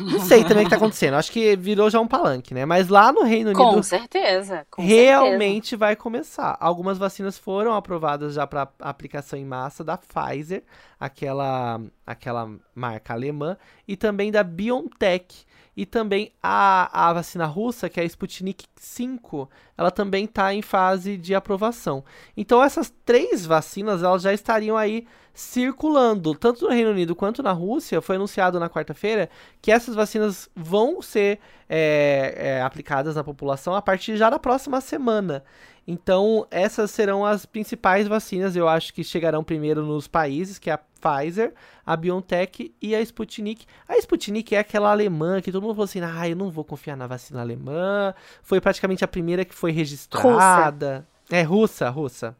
Não 0.00 0.20
sei 0.20 0.42
também 0.44 0.62
o 0.62 0.66
que 0.66 0.70
tá 0.70 0.76
acontecendo. 0.76 1.14
Acho 1.14 1.30
que 1.30 1.56
virou 1.56 1.88
já 1.88 2.00
um 2.00 2.06
palanque, 2.06 2.52
né? 2.52 2.64
Mas 2.64 2.88
lá 2.88 3.12
no 3.12 3.22
Reino 3.22 3.50
Unido. 3.50 3.74
Com 3.76 3.82
certeza. 3.82 4.66
Com 4.70 4.82
realmente 4.82 5.70
certeza. 5.70 5.80
vai 5.80 5.96
começar. 5.96 6.56
Algumas 6.60 6.98
vacinas 6.98 7.38
foram 7.38 7.74
aprovadas 7.74 8.34
já 8.34 8.46
para 8.46 8.68
aplicação 8.80 9.38
em 9.38 9.44
massa 9.44 9.84
da 9.84 9.98
Pfizer, 9.98 10.64
aquela, 10.98 11.80
aquela 12.06 12.50
marca 12.74 13.12
alemã, 13.12 13.56
e 13.86 13.96
também 13.96 14.32
da 14.32 14.42
BioNTech. 14.42 15.46
E 15.76 15.84
também 15.84 16.32
a, 16.42 17.08
a 17.10 17.12
vacina 17.12 17.44
russa, 17.44 17.88
que 17.90 18.00
é 18.00 18.02
a 18.02 18.06
Sputnik 18.06 18.64
5, 18.76 19.50
ela 19.76 19.90
também 19.90 20.24
está 20.24 20.54
em 20.54 20.62
fase 20.62 21.18
de 21.18 21.34
aprovação. 21.34 22.02
Então 22.34 22.62
essas 22.62 22.92
três 23.04 23.44
vacinas 23.44 24.02
elas 24.02 24.22
já 24.22 24.32
estariam 24.32 24.76
aí 24.76 25.06
circulando, 25.34 26.34
tanto 26.34 26.64
no 26.64 26.70
Reino 26.70 26.92
Unido 26.92 27.14
quanto 27.14 27.42
na 27.42 27.52
Rússia. 27.52 28.00
Foi 28.00 28.16
anunciado 28.16 28.58
na 28.58 28.70
quarta-feira 28.70 29.28
que 29.60 29.70
essas 29.70 29.94
vacinas 29.94 30.48
vão 30.56 31.02
ser 31.02 31.40
é, 31.68 32.34
é, 32.36 32.62
aplicadas 32.62 33.16
na 33.16 33.22
população 33.22 33.74
a 33.74 33.82
partir 33.82 34.16
já 34.16 34.30
da 34.30 34.38
próxima 34.38 34.80
semana. 34.80 35.44
Então, 35.86 36.46
essas 36.50 36.90
serão 36.90 37.24
as 37.24 37.46
principais 37.46 38.08
vacinas, 38.08 38.56
eu 38.56 38.66
acho 38.66 38.92
que 38.92 39.04
chegarão 39.04 39.44
primeiro 39.44 39.84
nos 39.84 40.08
países, 40.08 40.58
que 40.58 40.70
é 40.70 40.72
a 40.72 40.80
Pfizer, 41.06 41.54
a 41.84 41.96
BioNTech 41.96 42.74
e 42.80 42.94
a 42.94 43.00
Sputnik. 43.00 43.66
A 43.88 43.96
Sputnik 43.98 44.54
é 44.54 44.58
aquela 44.58 44.90
alemã 44.90 45.40
que 45.40 45.52
todo 45.52 45.62
mundo 45.62 45.74
falou 45.74 45.84
assim: 45.84 46.00
ah, 46.00 46.28
eu 46.28 46.36
não 46.36 46.50
vou 46.50 46.64
confiar 46.64 46.96
na 46.96 47.06
vacina 47.06 47.40
alemã. 47.40 48.14
Foi 48.42 48.60
praticamente 48.60 49.04
a 49.04 49.08
primeira 49.08 49.44
que 49.44 49.54
foi 49.54 49.70
registrada. 49.70 50.96
Russa. 50.96 51.06
É 51.30 51.42
russa, 51.42 51.88
russa. 51.90 52.36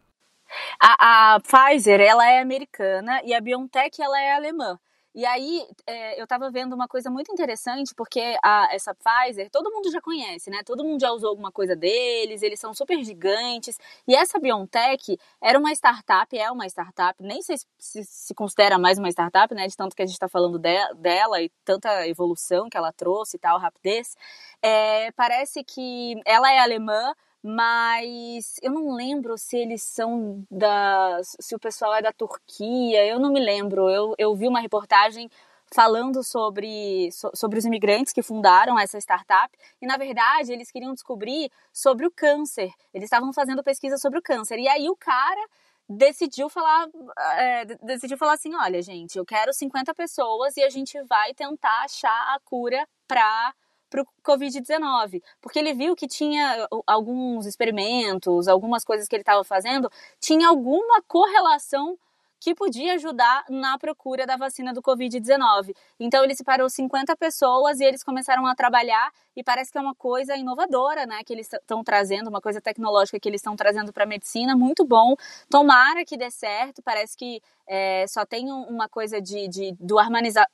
A, 0.80 1.34
a 1.34 1.40
Pfizer, 1.40 2.00
ela 2.00 2.28
é 2.28 2.40
americana 2.40 3.20
e 3.24 3.34
a 3.34 3.40
BioNTech, 3.40 4.00
ela 4.00 4.20
é 4.20 4.34
alemã. 4.34 4.78
E 5.16 5.24
aí, 5.24 5.66
é, 5.86 6.20
eu 6.20 6.24
estava 6.24 6.50
vendo 6.50 6.74
uma 6.74 6.86
coisa 6.86 7.10
muito 7.10 7.32
interessante, 7.32 7.94
porque 7.94 8.36
a, 8.44 8.68
essa 8.70 8.94
Pfizer, 8.94 9.48
todo 9.50 9.72
mundo 9.72 9.90
já 9.90 9.98
conhece, 9.98 10.50
né? 10.50 10.62
Todo 10.62 10.84
mundo 10.84 11.00
já 11.00 11.10
usou 11.10 11.30
alguma 11.30 11.50
coisa 11.50 11.74
deles, 11.74 12.42
eles 12.42 12.60
são 12.60 12.74
super 12.74 13.02
gigantes. 13.02 13.78
E 14.06 14.14
essa 14.14 14.38
BioNTech 14.38 15.18
era 15.40 15.58
uma 15.58 15.72
startup, 15.72 16.36
é 16.38 16.50
uma 16.50 16.66
startup, 16.66 17.22
nem 17.22 17.40
sei 17.40 17.56
se 17.78 18.04
se 18.04 18.34
considera 18.34 18.78
mais 18.78 18.98
uma 18.98 19.08
startup, 19.08 19.54
né? 19.54 19.66
De 19.66 19.74
tanto 19.74 19.96
que 19.96 20.02
a 20.02 20.06
gente 20.06 20.16
está 20.16 20.28
falando 20.28 20.58
de, 20.58 20.94
dela 20.96 21.40
e 21.40 21.48
tanta 21.64 22.06
evolução 22.06 22.68
que 22.68 22.76
ela 22.76 22.92
trouxe 22.92 23.38
e 23.38 23.40
tal, 23.40 23.58
rapidez. 23.58 24.14
É, 24.60 25.10
parece 25.12 25.64
que 25.64 26.20
ela 26.26 26.52
é 26.52 26.58
alemã, 26.58 27.14
mas 27.48 28.56
eu 28.60 28.72
não 28.72 28.92
lembro 28.92 29.38
se 29.38 29.56
eles 29.56 29.80
são 29.80 30.44
da. 30.50 31.20
se 31.22 31.54
o 31.54 31.60
pessoal 31.60 31.94
é 31.94 32.02
da 32.02 32.12
Turquia, 32.12 33.06
eu 33.06 33.20
não 33.20 33.32
me 33.32 33.38
lembro. 33.38 33.88
Eu, 33.88 34.16
eu 34.18 34.34
vi 34.34 34.48
uma 34.48 34.58
reportagem 34.58 35.30
falando 35.72 36.24
sobre, 36.24 37.08
sobre 37.34 37.58
os 37.60 37.64
imigrantes 37.64 38.12
que 38.12 38.20
fundaram 38.20 38.76
essa 38.76 38.98
startup 38.98 39.56
e 39.80 39.86
na 39.86 39.96
verdade 39.96 40.52
eles 40.52 40.72
queriam 40.72 40.92
descobrir 40.92 41.48
sobre 41.72 42.04
o 42.04 42.10
câncer. 42.10 42.72
Eles 42.92 43.06
estavam 43.06 43.32
fazendo 43.32 43.62
pesquisa 43.62 43.96
sobre 43.96 44.18
o 44.18 44.22
câncer 44.22 44.58
e 44.58 44.66
aí 44.66 44.90
o 44.90 44.96
cara 44.96 45.46
decidiu 45.88 46.48
falar 46.48 46.88
é, 47.36 47.64
decidiu 47.80 48.18
falar 48.18 48.34
assim, 48.34 48.56
olha 48.56 48.82
gente, 48.82 49.18
eu 49.18 49.24
quero 49.24 49.52
50 49.52 49.94
pessoas 49.94 50.56
e 50.56 50.64
a 50.64 50.68
gente 50.68 51.00
vai 51.04 51.32
tentar 51.32 51.84
achar 51.84 52.34
a 52.34 52.40
cura 52.44 52.88
para 53.06 53.54
para 53.88 54.02
o 54.02 54.06
Covid-19, 54.24 55.22
porque 55.40 55.58
ele 55.58 55.74
viu 55.74 55.94
que 55.94 56.06
tinha 56.06 56.68
alguns 56.86 57.46
experimentos, 57.46 58.48
algumas 58.48 58.84
coisas 58.84 59.08
que 59.08 59.14
ele 59.14 59.22
estava 59.22 59.44
fazendo, 59.44 59.90
tinha 60.20 60.48
alguma 60.48 61.02
correlação 61.06 61.98
que 62.38 62.54
podia 62.54 62.94
ajudar 62.94 63.44
na 63.48 63.78
procura 63.78 64.26
da 64.26 64.36
vacina 64.36 64.72
do 64.72 64.82
Covid-19. 64.82 65.74
Então 65.98 66.22
ele 66.22 66.34
separou 66.34 66.68
50 66.68 67.16
pessoas 67.16 67.80
e 67.80 67.84
eles 67.84 68.02
começaram 68.02 68.46
a 68.46 68.54
trabalhar 68.54 69.10
e 69.34 69.42
parece 69.42 69.72
que 69.72 69.78
é 69.78 69.80
uma 69.80 69.94
coisa 69.94 70.36
inovadora, 70.36 71.06
né, 71.06 71.22
que 71.24 71.32
eles 71.32 71.52
estão 71.52 71.82
trazendo, 71.82 72.28
uma 72.28 72.40
coisa 72.40 72.60
tecnológica 72.60 73.18
que 73.18 73.28
eles 73.28 73.40
estão 73.40 73.56
trazendo 73.56 73.92
para 73.92 74.04
a 74.04 74.06
medicina, 74.06 74.56
muito 74.56 74.84
bom. 74.84 75.14
Tomara 75.50 76.04
que 76.04 76.16
dê 76.16 76.30
certo. 76.30 76.82
Parece 76.82 77.16
que 77.16 77.42
é, 77.66 78.06
só 78.06 78.24
tem 78.24 78.50
uma 78.50 78.88
coisa 78.88 79.20
de, 79.20 79.48
de 79.48 79.72
do 79.80 79.98
harmoniza, 79.98 80.46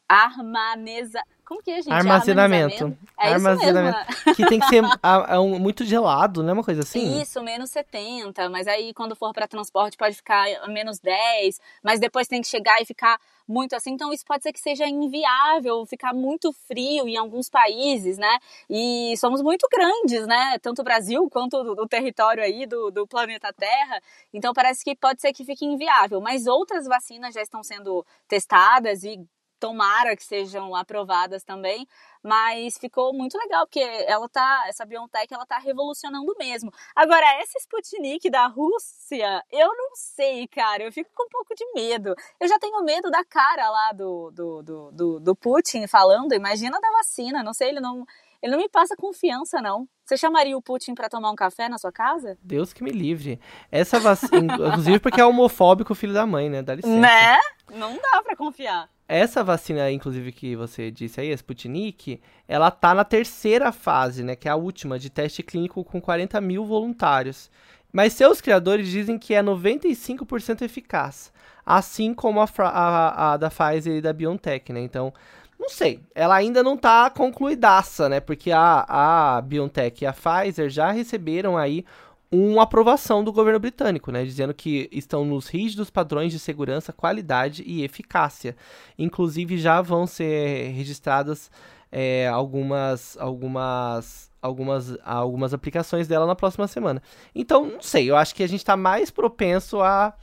como 1.53 1.63
que 1.63 1.71
é, 1.71 1.83
gente? 1.83 1.93
Armazenamento. 1.93 2.97
É 3.21 3.35
Armazenamento. 3.35 3.99
Que 4.35 4.47
tem 4.47 4.59
que 4.59 4.67
ser 4.69 4.83
a, 5.03 5.35
a 5.35 5.41
um, 5.41 5.59
muito 5.59 5.85
gelado, 5.85 6.43
né? 6.43 6.53
Uma 6.53 6.65
coisa 6.65 6.81
assim? 6.81 7.21
Isso, 7.21 7.43
menos 7.43 7.71
70. 7.71 8.49
Mas 8.49 8.67
aí, 8.67 8.95
quando 8.95 9.15
for 9.15 9.35
para 9.35 9.47
transporte, 9.47 9.99
pode 9.99 10.17
ficar 10.17 10.47
menos 10.69 10.99
10. 10.99 11.61
Mas 11.83 12.01
depois 12.01 12.27
tem 12.27 12.41
que 12.41 12.49
chegar 12.49 12.81
e 12.81 12.87
ficar 12.87 13.19
muito 13.47 13.77
assim. 13.77 13.91
Então, 13.93 14.13
isso 14.15 14.25
pode 14.25 14.43
ser 14.43 14.53
que 14.53 14.61
seja 14.61 14.87
inviável, 14.89 15.85
ficar 15.85 16.15
muito 16.15 16.53
frio 16.53 17.07
em 17.07 17.19
alguns 17.19 17.51
países, 17.51 18.17
né? 18.17 18.39
E 18.71 19.15
somos 19.19 19.43
muito 19.43 19.69
grandes, 19.71 20.27
né? 20.27 20.59
Tanto 20.63 20.81
o 20.81 20.85
Brasil 20.85 21.29
quanto 21.31 21.57
o 21.57 21.87
território 21.87 22.43
aí 22.43 22.65
do, 22.65 22.91
do 22.91 23.07
planeta 23.07 23.53
Terra. 23.53 24.01
Então, 24.33 24.55
parece 24.55 24.83
que 24.83 24.97
pode 24.97 25.21
ser 25.21 25.35
que 25.35 25.45
fique 25.45 25.67
inviável. 25.67 26.19
Mas 26.19 26.47
outras 26.47 26.87
vacinas 26.87 27.35
já 27.35 27.43
estão 27.43 27.63
sendo 27.63 28.07
testadas 28.27 29.05
e 29.05 29.21
tomara 29.63 30.17
que 30.17 30.25
sejam 30.25 30.75
aprovadas 30.75 31.45
também, 31.45 31.87
mas 32.21 32.77
ficou 32.79 33.15
muito 33.15 33.39
legal, 33.39 33.65
porque 33.65 33.79
ela 34.09 34.29
tá, 34.29 34.65
essa 34.67 34.85
BioNTech, 34.85 35.33
ela 35.33 35.47
tá 35.47 35.57
revolucionando 35.57 36.35
mesmo. 36.37 36.73
Agora, 36.97 37.25
essa 37.41 37.61
Sputnik 37.61 38.29
da 38.29 38.49
Rússia, 38.49 39.41
eu 39.53 39.69
não 39.69 39.95
sei, 39.95 40.49
cara, 40.49 40.83
eu 40.83 40.91
fico 40.91 41.11
com 41.15 41.27
um 41.27 41.29
pouco 41.29 41.55
de 41.55 41.65
medo. 41.75 42.13
Eu 42.41 42.49
já 42.49 42.59
tenho 42.59 42.83
medo 42.83 43.09
da 43.09 43.25
cara 43.25 43.71
lá 43.71 43.93
do, 43.93 44.33
do, 44.33 44.63
do, 44.65 44.91
do, 44.91 45.21
do 45.21 45.37
Putin 45.37 45.87
falando, 45.87 46.35
imagina 46.35 46.81
da 46.81 46.91
vacina, 46.91 47.45
não 47.45 47.55
sei, 47.55 47.69
ele 47.69 47.81
não... 47.81 48.05
Ele 48.43 48.57
não 48.57 48.59
me 48.59 48.69
passa 48.69 48.97
confiança, 48.97 49.63
não. 49.63 49.89
Você 50.05 50.17
chamaria 50.17 50.59
o 50.59 50.61
Putin 50.61 50.97
para 50.97 51.09
tomar 51.09 51.31
um 51.31 51.37
café 51.37 51.69
na 51.69 51.79
sua 51.79 51.93
casa? 51.93 52.37
Deus 52.43 52.73
que 52.73 52.83
me 52.83 52.91
livre. 52.91 53.39
Essa 53.71 54.01
vacina, 54.01 54.55
inclusive 54.67 54.99
porque 54.99 55.21
é 55.21 55.25
homofóbico 55.25 55.93
o 55.93 55.95
filho 55.95 56.13
da 56.13 56.27
mãe, 56.27 56.51
né? 56.51 56.61
Dá 56.61 56.75
licença. 56.75 56.99
Né? 56.99 57.39
Não 57.71 57.97
dá 57.97 58.21
para 58.21 58.35
confiar. 58.35 58.91
Essa 59.15 59.45
vacina, 59.45 59.91
inclusive, 59.91 60.33
que 60.33 60.57
você 60.57 60.91
disse 60.91 61.21
aí, 61.21 61.31
a 61.31 61.35
Sputnik, 61.35 62.19
ela 62.49 62.71
tá 62.71 62.95
na 62.95 63.05
terceira 63.05 63.71
fase, 63.71 64.25
né? 64.25 64.35
Que 64.35 64.49
é 64.49 64.51
a 64.51 64.57
última, 64.57 64.99
de 64.99 65.11
teste 65.11 65.43
clínico 65.43 65.85
com 65.85 66.01
40 66.01 66.41
mil 66.41 66.65
voluntários. 66.65 67.51
Mas 67.93 68.15
seus 68.15 68.41
criadores 68.41 68.89
dizem 68.89 69.19
que 69.19 69.35
é 69.35 69.43
95% 69.43 70.63
eficaz. 70.63 71.31
Assim 71.65 72.15
como 72.15 72.41
a, 72.41 72.49
a, 72.61 73.33
a, 73.33 73.37
da 73.37 73.51
Pfizer 73.51 73.99
e 73.99 74.01
da 74.01 74.15
BioNTech, 74.15 74.73
né? 74.73 74.81
Então, 74.81 75.13
não 75.61 75.69
sei. 75.69 76.01
Ela 76.15 76.37
ainda 76.37 76.63
não 76.63 76.75
tá 76.75 77.11
concluidaça, 77.11 78.09
né? 78.09 78.19
Porque 78.19 78.51
a, 78.51 78.87
a 78.89 79.43
BioNTech 79.43 80.05
e 80.05 80.07
a 80.07 80.15
Pfizer 80.15 80.71
já 80.71 80.91
receberam 80.91 81.59
aí 81.59 81.85
uma 82.33 82.63
aprovação 82.63 83.23
do 83.23 83.31
governo 83.31 83.61
britânico, 83.61 84.11
né, 84.11 84.25
dizendo 84.25 84.55
que 84.55 84.89
estão 84.91 85.23
nos 85.23 85.49
rígidos 85.49 85.91
padrões 85.91 86.33
de 86.33 86.39
segurança, 86.39 86.91
qualidade 86.91 87.63
e 87.67 87.85
eficácia. 87.85 88.57
Inclusive 88.99 89.59
já 89.59 89.83
vão 89.83 90.07
ser 90.07 90.71
registradas 90.71 91.51
é, 91.91 92.27
algumas, 92.29 93.19
algumas, 93.19 94.31
algumas, 94.41 94.97
algumas 95.05 95.53
aplicações 95.53 96.09
dela 96.09 96.27
na 96.27 96.35
próxima 96.35 96.67
semana. 96.67 97.03
Então, 97.35 97.67
não 97.67 97.83
sei, 97.83 98.11
eu 98.11 98.17
acho 98.17 98.35
que 98.35 98.43
a 98.43 98.49
gente 98.49 98.61
está 98.61 98.79
mais 98.79 99.11
propenso 99.11 99.83
a, 99.83 100.15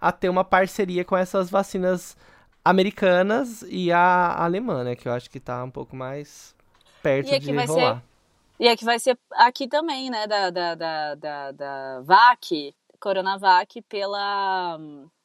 a 0.00 0.10
ter 0.10 0.28
uma 0.28 0.42
parceria 0.42 1.04
com 1.04 1.16
essas 1.16 1.48
vacinas 1.48 2.16
americanas 2.64 3.64
e 3.68 3.92
a 3.92 4.34
alemã, 4.42 4.82
né, 4.82 4.96
que 4.96 5.06
eu 5.06 5.12
acho 5.12 5.30
que 5.30 5.38
está 5.38 5.62
um 5.62 5.70
pouco 5.70 5.94
mais 5.94 6.56
perto 7.00 7.38
de 7.38 7.52
rolar. 7.52 7.96
Ser 7.96 8.11
e 8.62 8.68
é 8.68 8.76
que 8.76 8.84
vai 8.84 8.96
ser 9.00 9.18
aqui 9.32 9.66
também, 9.66 10.08
né, 10.08 10.24
da, 10.28 10.48
da, 10.48 10.74
da, 10.76 11.14
da, 11.16 11.50
da 11.50 12.00
VAC, 12.02 12.72
Coronavac, 13.00 13.82
pela, 13.88 14.78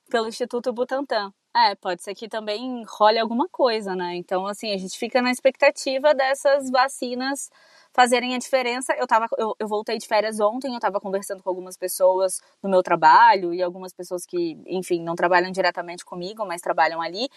pelo 0.09 0.27
Instituto 0.27 0.73
Butantan. 0.73 1.31
É, 1.55 1.75
pode 1.75 2.01
ser 2.01 2.15
que 2.15 2.27
também 2.27 2.83
role 2.87 3.19
alguma 3.19 3.47
coisa, 3.47 3.95
né? 3.95 4.15
Então, 4.15 4.47
assim, 4.47 4.73
a 4.73 4.77
gente 4.77 4.97
fica 4.97 5.21
na 5.21 5.29
expectativa 5.29 6.15
dessas 6.15 6.71
vacinas 6.71 7.51
fazerem 7.97 8.35
a 8.35 8.37
diferença. 8.37 8.93
Eu, 8.93 9.07
tava, 9.07 9.25
eu, 9.39 9.55
eu 9.57 9.67
voltei 9.67 9.97
de 9.97 10.05
férias 10.05 10.39
ontem, 10.39 10.69
eu 10.69 10.75
estava 10.75 10.99
conversando 10.99 11.41
com 11.41 11.49
algumas 11.49 11.75
pessoas 11.75 12.39
no 12.61 12.69
meu 12.69 12.83
trabalho 12.83 13.55
e 13.55 13.63
algumas 13.63 13.91
pessoas 13.91 14.23
que, 14.23 14.55
enfim, 14.67 15.01
não 15.01 15.15
trabalham 15.15 15.49
diretamente 15.49 16.05
comigo, 16.05 16.45
mas 16.45 16.61
trabalham 16.61 17.01
ali. 17.01 17.27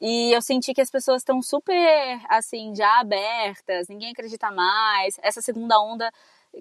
E 0.00 0.32
eu 0.34 0.42
senti 0.42 0.74
que 0.74 0.80
as 0.80 0.90
pessoas 0.90 1.22
estão 1.22 1.40
super, 1.40 2.20
assim, 2.28 2.74
já 2.74 2.98
abertas, 2.98 3.86
ninguém 3.88 4.10
acredita 4.10 4.50
mais. 4.50 5.16
Essa 5.22 5.40
segunda 5.40 5.80
onda 5.80 6.10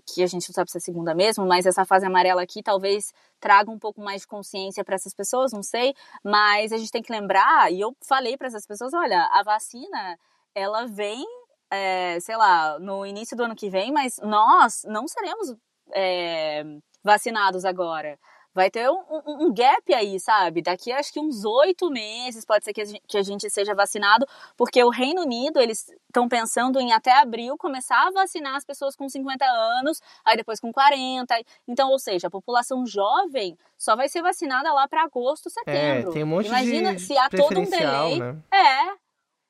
que 0.05 0.21
a 0.21 0.27
gente 0.27 0.47
não 0.49 0.53
sabe 0.53 0.69
se 0.69 0.77
é 0.77 0.81
segunda 0.81 1.15
mesmo, 1.15 1.43
mas 1.47 1.65
essa 1.65 1.83
fase 1.83 2.05
amarela 2.05 2.43
aqui 2.43 2.61
talvez 2.61 3.11
traga 3.39 3.71
um 3.71 3.79
pouco 3.79 3.99
mais 4.01 4.21
de 4.21 4.27
consciência 4.27 4.83
para 4.83 4.93
essas 4.93 5.15
pessoas, 5.15 5.51
não 5.51 5.63
sei, 5.63 5.95
mas 6.23 6.71
a 6.71 6.77
gente 6.77 6.91
tem 6.91 7.01
que 7.01 7.11
lembrar, 7.11 7.71
e 7.71 7.79
eu 7.79 7.95
falei 8.01 8.37
para 8.37 8.47
essas 8.47 8.67
pessoas, 8.67 8.93
olha, 8.93 9.27
a 9.31 9.41
vacina, 9.43 10.19
ela 10.53 10.85
vem 10.85 11.25
é, 11.69 12.19
sei 12.19 12.35
lá, 12.37 12.79
no 12.79 13.05
início 13.05 13.35
do 13.35 13.43
ano 13.43 13.55
que 13.55 13.69
vem, 13.69 13.91
mas 13.91 14.19
nós 14.23 14.83
não 14.85 15.07
seremos 15.07 15.55
é, 15.93 16.63
vacinados 17.03 17.65
agora. 17.65 18.17
vai 18.53 18.71
ter 18.71 18.89
um, 18.89 19.03
um, 19.09 19.45
um, 19.45 19.53
gap 19.53 19.93
aí, 19.93 20.19
sabe? 20.19 20.63
Daqui 20.63 20.91
acho 20.91 21.13
que 21.13 21.19
uns 21.19 21.45
oito 21.45 21.91
meses 21.91 22.43
pode 22.43 22.65
ser 22.65 22.73
que 22.73 22.81
a, 22.81 22.85
gente, 22.85 23.03
que 23.07 23.17
a 23.17 23.21
gente 23.21 23.47
seja 23.51 23.75
vacinado, 23.75 24.25
porque 24.55 24.83
o 24.83 24.89
Reino 24.89 25.21
Unido, 25.21 25.59
eles 25.59 25.93
estão 26.07 26.27
pensando 26.27 26.79
em 26.79 26.91
até 26.91 27.11
abril 27.11 27.55
começar 27.55 28.07
a 28.07 28.11
vacinar 28.11 28.55
as 28.55 28.65
pessoas 28.65 28.95
com 28.95 29.07
50 29.07 29.45
anos, 29.45 30.01
aí 30.25 30.35
depois 30.35 30.59
com 30.59 30.71
40. 30.71 31.35
Então, 31.67 31.91
ou 31.91 31.99
seja, 31.99 32.27
a 32.27 32.31
população 32.31 32.85
jovem 32.85 33.55
só 33.77 33.95
vai 33.95 34.09
ser 34.09 34.23
vacinada 34.23 34.73
lá 34.73 34.87
para 34.87 35.03
agosto, 35.03 35.51
setembro. 35.51 36.09
É, 36.09 36.13
tem 36.13 36.23
um 36.23 36.27
monte 36.27 36.47
Imagina 36.47 36.95
de 36.95 37.01
se 37.01 37.15
há 37.15 37.29
todo 37.29 37.59
um 37.59 37.69
delay. 37.69 38.19
Né? 38.19 38.37
É. 38.51 39.06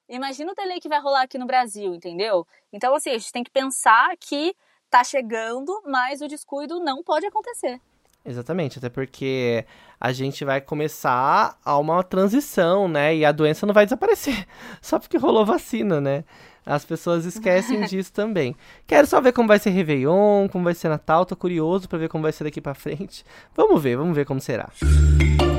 Imagina 0.10 0.52
o 0.52 0.56
delay 0.56 0.80
que 0.80 0.88
vai 0.88 1.02
rolar 1.02 1.24
aqui 1.24 1.38
no 1.38 1.46
Brasil, 1.46 1.94
entendeu? 1.94 2.48
Então, 2.72 2.96
assim, 2.96 3.10
a 3.10 3.18
gente 3.18 3.32
tem 3.32 3.44
que 3.44 3.52
pensar 3.52 4.16
que 4.18 4.56
tá 4.90 5.04
chegando, 5.04 5.82
mas 5.86 6.22
o 6.22 6.28
descuido 6.28 6.80
não 6.80 7.04
pode 7.04 7.26
acontecer. 7.26 7.82
Exatamente, 8.24 8.78
até 8.78 8.90
porque 8.90 9.66
a 10.00 10.12
gente 10.12 10.44
vai 10.44 10.60
começar 10.60 11.58
a 11.64 11.78
uma 11.78 12.04
transição, 12.04 12.88
né? 12.88 13.16
E 13.16 13.26
a 13.26 13.32
doença 13.32 13.66
não 13.66 13.74
vai 13.74 13.86
desaparecer 13.86 14.46
só 14.82 15.00
porque 15.00 15.18
rolou 15.18 15.46
vacina, 15.46 16.02
né? 16.02 16.24
As 16.66 16.84
pessoas 16.84 17.26
esquecem 17.26 17.82
disso 17.88 18.12
também. 18.12 18.56
Quero 18.86 19.08
só 19.08 19.22
ver 19.22 19.32
como 19.32 19.48
vai 19.48 19.60
ser 19.60 19.70
Réveillon, 19.70 20.50
como 20.50 20.66
vai 20.66 20.74
ser 20.74 20.90
Natal, 20.90 21.26
tô 21.26 21.36
curioso 21.36 21.88
para 21.88 21.98
ver 21.98 22.10
como 22.10 22.22
vai 22.22 22.34
ser 22.34 22.44
daqui 22.44 22.60
para 22.60 22.74
frente. 22.74 23.24
Vamos 23.56 23.82
ver, 23.82 23.96
vamos 23.96 24.16
ver 24.16 24.26
como 24.26 24.42
será. 24.42 24.70
Eu 24.82 25.57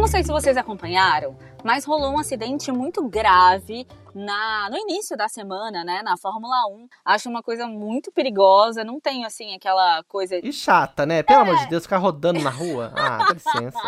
não 0.00 0.06
sei 0.06 0.22
se 0.22 0.32
vocês 0.32 0.56
acompanharam, 0.56 1.36
mas 1.62 1.84
rolou 1.84 2.14
um 2.14 2.18
acidente 2.18 2.72
muito 2.72 3.06
grave 3.06 3.86
na, 4.14 4.70
no 4.70 4.78
início 4.78 5.14
da 5.14 5.28
semana, 5.28 5.84
né, 5.84 6.00
na 6.02 6.16
Fórmula 6.16 6.56
1. 6.70 6.88
Acho 7.04 7.28
uma 7.28 7.42
coisa 7.42 7.66
muito 7.66 8.10
perigosa, 8.10 8.82
não 8.82 8.98
tenho, 8.98 9.26
assim, 9.26 9.54
aquela 9.54 10.02
coisa... 10.04 10.36
E 10.42 10.50
chata, 10.54 11.04
né? 11.04 11.22
Pelo 11.22 11.40
é. 11.40 11.42
amor 11.42 11.58
de 11.58 11.68
Deus, 11.68 11.82
ficar 11.82 11.98
rodando 11.98 12.40
na 12.40 12.48
rua. 12.48 12.90
Ah, 12.96 13.18
dá 13.18 13.26
licença. 13.34 13.78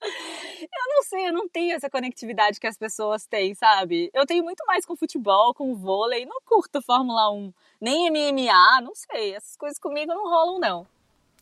Eu 0.00 0.94
não 0.94 1.02
sei, 1.02 1.28
eu 1.28 1.32
não 1.32 1.48
tenho 1.48 1.74
essa 1.74 1.90
conectividade 1.90 2.60
que 2.60 2.66
as 2.68 2.78
pessoas 2.78 3.26
têm, 3.26 3.52
sabe? 3.52 4.08
Eu 4.14 4.26
tenho 4.26 4.44
muito 4.44 4.64
mais 4.64 4.86
com 4.86 4.94
futebol, 4.94 5.52
com 5.52 5.74
vôlei, 5.74 6.24
não 6.24 6.40
curto 6.44 6.80
Fórmula 6.80 7.32
1, 7.32 7.52
nem 7.80 8.08
MMA, 8.10 8.80
não 8.80 8.94
sei. 8.94 9.34
Essas 9.34 9.56
coisas 9.56 9.78
comigo 9.80 10.14
não 10.14 10.30
rolam, 10.30 10.60
não. 10.60 10.86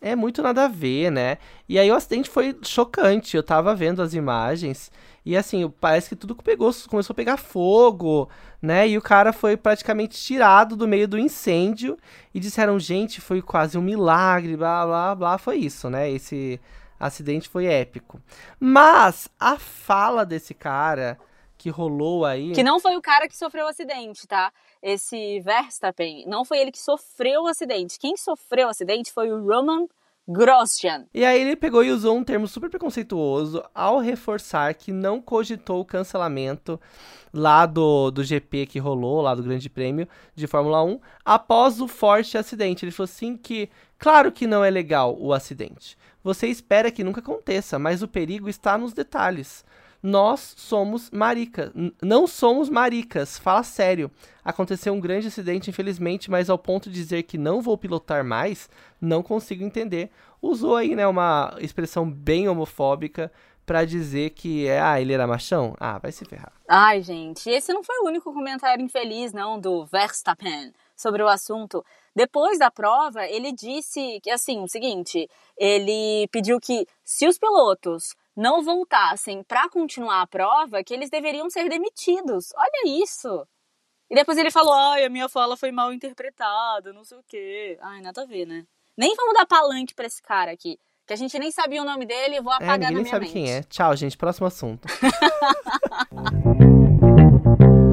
É 0.00 0.14
muito 0.14 0.42
nada 0.42 0.64
a 0.64 0.68
ver, 0.68 1.10
né? 1.10 1.38
E 1.68 1.78
aí 1.78 1.90
o 1.90 1.94
acidente 1.94 2.28
foi 2.28 2.56
chocante. 2.62 3.36
Eu 3.36 3.42
tava 3.42 3.74
vendo 3.74 4.02
as 4.02 4.12
imagens 4.14 4.90
e 5.24 5.36
assim, 5.36 5.68
parece 5.80 6.10
que 6.10 6.16
tudo 6.16 6.36
pegou, 6.36 6.70
começou 6.88 7.14
a 7.14 7.16
pegar 7.16 7.38
fogo, 7.38 8.28
né? 8.60 8.86
E 8.86 8.98
o 8.98 9.02
cara 9.02 9.32
foi 9.32 9.56
praticamente 9.56 10.18
tirado 10.22 10.76
do 10.76 10.86
meio 10.86 11.08
do 11.08 11.18
incêndio 11.18 11.96
e 12.34 12.38
disseram, 12.38 12.78
gente, 12.78 13.20
foi 13.22 13.40
quase 13.40 13.78
um 13.78 13.82
milagre, 13.82 14.56
blá 14.56 14.84
blá 14.84 15.14
blá. 15.14 15.38
Foi 15.38 15.56
isso, 15.56 15.88
né? 15.88 16.10
Esse 16.10 16.60
acidente 17.00 17.48
foi 17.48 17.64
épico. 17.66 18.20
Mas 18.60 19.28
a 19.40 19.56
fala 19.58 20.26
desse 20.26 20.52
cara 20.52 21.18
que 21.64 21.70
rolou 21.70 22.26
aí. 22.26 22.52
Que 22.52 22.62
não 22.62 22.78
foi 22.78 22.94
o 22.94 23.00
cara 23.00 23.26
que 23.26 23.34
sofreu 23.34 23.64
o 23.64 23.68
acidente, 23.68 24.26
tá? 24.26 24.52
Esse 24.82 25.40
Verstappen, 25.40 26.26
não 26.26 26.44
foi 26.44 26.58
ele 26.58 26.70
que 26.70 26.78
sofreu 26.78 27.44
o 27.44 27.46
acidente. 27.46 27.98
Quem 27.98 28.18
sofreu 28.18 28.66
o 28.66 28.70
acidente 28.70 29.10
foi 29.10 29.32
o 29.32 29.42
Roman 29.42 29.86
Grosjean. 30.28 31.06
E 31.14 31.24
aí 31.24 31.40
ele 31.40 31.56
pegou 31.56 31.82
e 31.82 31.90
usou 31.90 32.18
um 32.18 32.22
termo 32.22 32.46
super 32.46 32.68
preconceituoso 32.68 33.64
ao 33.74 33.98
reforçar 33.98 34.74
que 34.74 34.92
não 34.92 35.22
cogitou 35.22 35.80
o 35.80 35.86
cancelamento 35.86 36.78
lá 37.32 37.64
do, 37.64 38.10
do 38.10 38.22
GP 38.22 38.66
que 38.66 38.78
rolou, 38.78 39.22
lá 39.22 39.34
do 39.34 39.42
Grande 39.42 39.70
Prêmio 39.70 40.06
de 40.34 40.46
Fórmula 40.46 40.84
1, 40.84 41.00
após 41.24 41.80
o 41.80 41.88
forte 41.88 42.36
acidente. 42.36 42.84
Ele 42.84 42.92
falou 42.92 43.06
assim 43.10 43.38
que, 43.38 43.70
claro 43.98 44.30
que 44.30 44.46
não 44.46 44.62
é 44.62 44.68
legal 44.68 45.16
o 45.18 45.32
acidente. 45.32 45.96
Você 46.22 46.46
espera 46.46 46.90
que 46.90 47.02
nunca 47.02 47.20
aconteça, 47.20 47.78
mas 47.78 48.02
o 48.02 48.08
perigo 48.08 48.50
está 48.50 48.76
nos 48.76 48.92
detalhes 48.92 49.64
nós 50.04 50.52
somos 50.58 51.10
maricas. 51.10 51.72
Não 52.02 52.26
somos 52.26 52.68
maricas, 52.68 53.38
fala 53.38 53.62
sério. 53.62 54.10
Aconteceu 54.44 54.92
um 54.92 55.00
grande 55.00 55.28
acidente, 55.28 55.70
infelizmente, 55.70 56.30
mas 56.30 56.50
ao 56.50 56.58
ponto 56.58 56.90
de 56.90 56.94
dizer 56.94 57.22
que 57.22 57.38
não 57.38 57.62
vou 57.62 57.78
pilotar 57.78 58.22
mais, 58.22 58.68
não 59.00 59.22
consigo 59.22 59.64
entender. 59.64 60.10
Usou 60.42 60.76
aí, 60.76 60.94
né, 60.94 61.06
uma 61.06 61.56
expressão 61.58 62.08
bem 62.08 62.50
homofóbica 62.50 63.32
para 63.64 63.86
dizer 63.86 64.32
que 64.32 64.66
é, 64.66 64.78
ah, 64.78 65.00
ele 65.00 65.14
era 65.14 65.26
machão? 65.26 65.74
Ah, 65.80 65.96
vai 65.98 66.12
se 66.12 66.26
ferrar. 66.26 66.52
Ai, 66.68 67.00
gente, 67.00 67.48
esse 67.48 67.72
não 67.72 67.82
foi 67.82 67.96
o 68.00 68.06
único 68.06 68.30
comentário 68.30 68.84
infeliz, 68.84 69.32
não, 69.32 69.58
do 69.58 69.86
Verstappen 69.86 70.70
sobre 70.94 71.22
o 71.22 71.28
assunto. 71.28 71.82
Depois 72.14 72.58
da 72.58 72.70
prova, 72.70 73.26
ele 73.26 73.52
disse 73.52 74.20
que, 74.22 74.30
assim, 74.30 74.62
o 74.62 74.68
seguinte, 74.68 75.30
ele 75.56 76.28
pediu 76.30 76.60
que 76.60 76.86
se 77.02 77.26
os 77.26 77.38
pilotos 77.38 78.14
não 78.36 78.62
voltassem 78.62 79.42
para 79.42 79.68
continuar 79.68 80.22
a 80.22 80.26
prova, 80.26 80.82
que 80.82 80.92
eles 80.92 81.10
deveriam 81.10 81.48
ser 81.48 81.68
demitidos. 81.68 82.52
Olha 82.56 83.02
isso! 83.02 83.46
E 84.10 84.14
depois 84.14 84.38
ele 84.38 84.50
falou: 84.50 84.72
ai, 84.72 85.04
a 85.04 85.10
minha 85.10 85.28
fala 85.28 85.56
foi 85.56 85.72
mal 85.72 85.92
interpretada, 85.92 86.92
não 86.92 87.04
sei 87.04 87.18
o 87.18 87.24
quê. 87.26 87.78
Ai, 87.80 88.00
nada 88.00 88.22
a 88.22 88.26
ver, 88.26 88.46
né? 88.46 88.64
Nem 88.96 89.14
vamos 89.16 89.34
dar 89.34 89.46
palanque 89.46 89.94
pra 89.94 90.06
esse 90.06 90.22
cara 90.22 90.52
aqui. 90.52 90.78
Que 91.06 91.12
a 91.12 91.16
gente 91.16 91.38
nem 91.38 91.50
sabia 91.50 91.82
o 91.82 91.84
nome 91.84 92.06
dele, 92.06 92.40
vou 92.40 92.52
é, 92.52 92.56
apagar 92.56 92.76
é, 92.76 92.84
na 92.84 92.90
minha 92.90 93.02
nem 93.02 93.10
sabe 93.10 93.26
mente. 93.26 93.32
quem 93.32 93.52
é. 93.52 93.62
Tchau, 93.64 93.94
gente. 93.96 94.16
Próximo 94.16 94.46
assunto. 94.46 94.88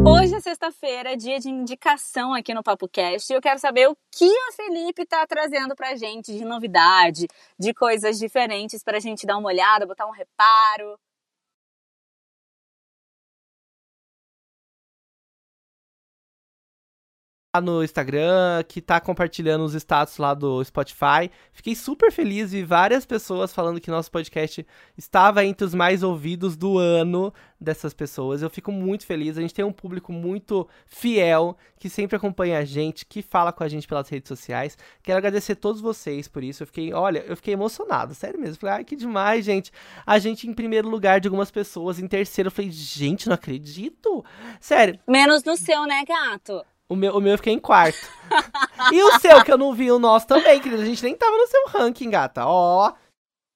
Hoje 0.03 0.33
é 0.33 0.39
sexta-feira, 0.39 1.15
dia 1.15 1.39
de 1.39 1.47
indicação 1.47 2.33
aqui 2.33 2.55
no 2.55 2.63
Papo 2.63 2.87
Cast, 2.87 3.31
e 3.31 3.35
eu 3.35 3.41
quero 3.41 3.59
saber 3.59 3.87
o 3.87 3.95
que 4.11 4.25
o 4.25 4.51
Felipe 4.53 5.05
tá 5.05 5.27
trazendo 5.27 5.75
pra 5.75 5.95
gente 5.95 6.33
de 6.33 6.43
novidade, 6.43 7.27
de 7.59 7.71
coisas 7.71 8.17
diferentes 8.17 8.83
pra 8.83 8.99
gente 8.99 9.27
dar 9.27 9.37
uma 9.37 9.49
olhada, 9.49 9.85
botar 9.85 10.07
um 10.07 10.11
reparo. 10.11 10.97
No 17.59 17.83
Instagram, 17.83 18.63
que 18.65 18.79
tá 18.79 19.01
compartilhando 19.01 19.65
os 19.65 19.73
status 19.73 20.17
lá 20.17 20.33
do 20.33 20.63
Spotify. 20.63 21.29
Fiquei 21.51 21.75
super 21.75 22.09
feliz, 22.09 22.51
vi 22.51 22.63
várias 22.63 23.05
pessoas 23.05 23.53
falando 23.53 23.81
que 23.81 23.91
nosso 23.91 24.09
podcast 24.09 24.65
estava 24.97 25.43
entre 25.43 25.65
os 25.65 25.73
mais 25.73 26.01
ouvidos 26.01 26.55
do 26.55 26.77
ano 26.77 27.33
dessas 27.59 27.93
pessoas. 27.93 28.41
Eu 28.41 28.49
fico 28.49 28.71
muito 28.71 29.05
feliz. 29.05 29.37
A 29.37 29.41
gente 29.41 29.53
tem 29.53 29.65
um 29.65 29.71
público 29.73 30.13
muito 30.13 30.65
fiel, 30.85 31.57
que 31.77 31.89
sempre 31.89 32.15
acompanha 32.15 32.59
a 32.59 32.63
gente, 32.63 33.05
que 33.05 33.21
fala 33.21 33.51
com 33.51 33.65
a 33.65 33.67
gente 33.67 33.85
pelas 33.85 34.07
redes 34.07 34.29
sociais. 34.29 34.77
Quero 35.03 35.17
agradecer 35.17 35.51
a 35.51 35.55
todos 35.55 35.81
vocês 35.81 36.29
por 36.29 36.43
isso. 36.43 36.63
Eu 36.63 36.67
fiquei, 36.67 36.93
olha, 36.93 37.19
eu 37.27 37.35
fiquei 37.35 37.53
emocionado, 37.53 38.15
sério 38.15 38.39
mesmo. 38.39 38.61
Falei, 38.61 38.75
ai, 38.75 38.83
que 38.85 38.95
demais, 38.95 39.43
gente. 39.43 39.73
A 40.05 40.17
gente 40.19 40.47
em 40.47 40.53
primeiro 40.53 40.87
lugar 40.87 41.19
de 41.19 41.27
algumas 41.27 41.51
pessoas, 41.51 41.99
em 41.99 42.07
terceiro, 42.07 42.47
eu 42.47 42.51
falei, 42.51 42.71
gente, 42.71 43.27
não 43.27 43.33
acredito. 43.33 44.23
Sério. 44.61 44.97
Menos 45.05 45.43
no 45.43 45.57
seu, 45.57 45.85
né, 45.85 46.05
gato? 46.05 46.63
O 46.91 46.95
meu, 46.97 47.15
o 47.15 47.21
meu 47.21 47.31
eu 47.31 47.37
fiquei 47.37 47.53
em 47.53 47.59
quarto. 47.59 48.05
e 48.91 49.01
o 49.01 49.17
seu, 49.17 49.41
que 49.45 49.51
eu 49.53 49.57
não 49.57 49.73
vi 49.73 49.89
o 49.89 49.97
nosso 49.97 50.27
também, 50.27 50.59
querido. 50.59 50.81
A 50.81 50.85
gente 50.85 51.01
nem 51.01 51.15
tava 51.15 51.37
no 51.37 51.47
seu 51.47 51.67
ranking, 51.67 52.09
gata. 52.09 52.45
Ó. 52.45 52.89
Oh. 52.89 52.93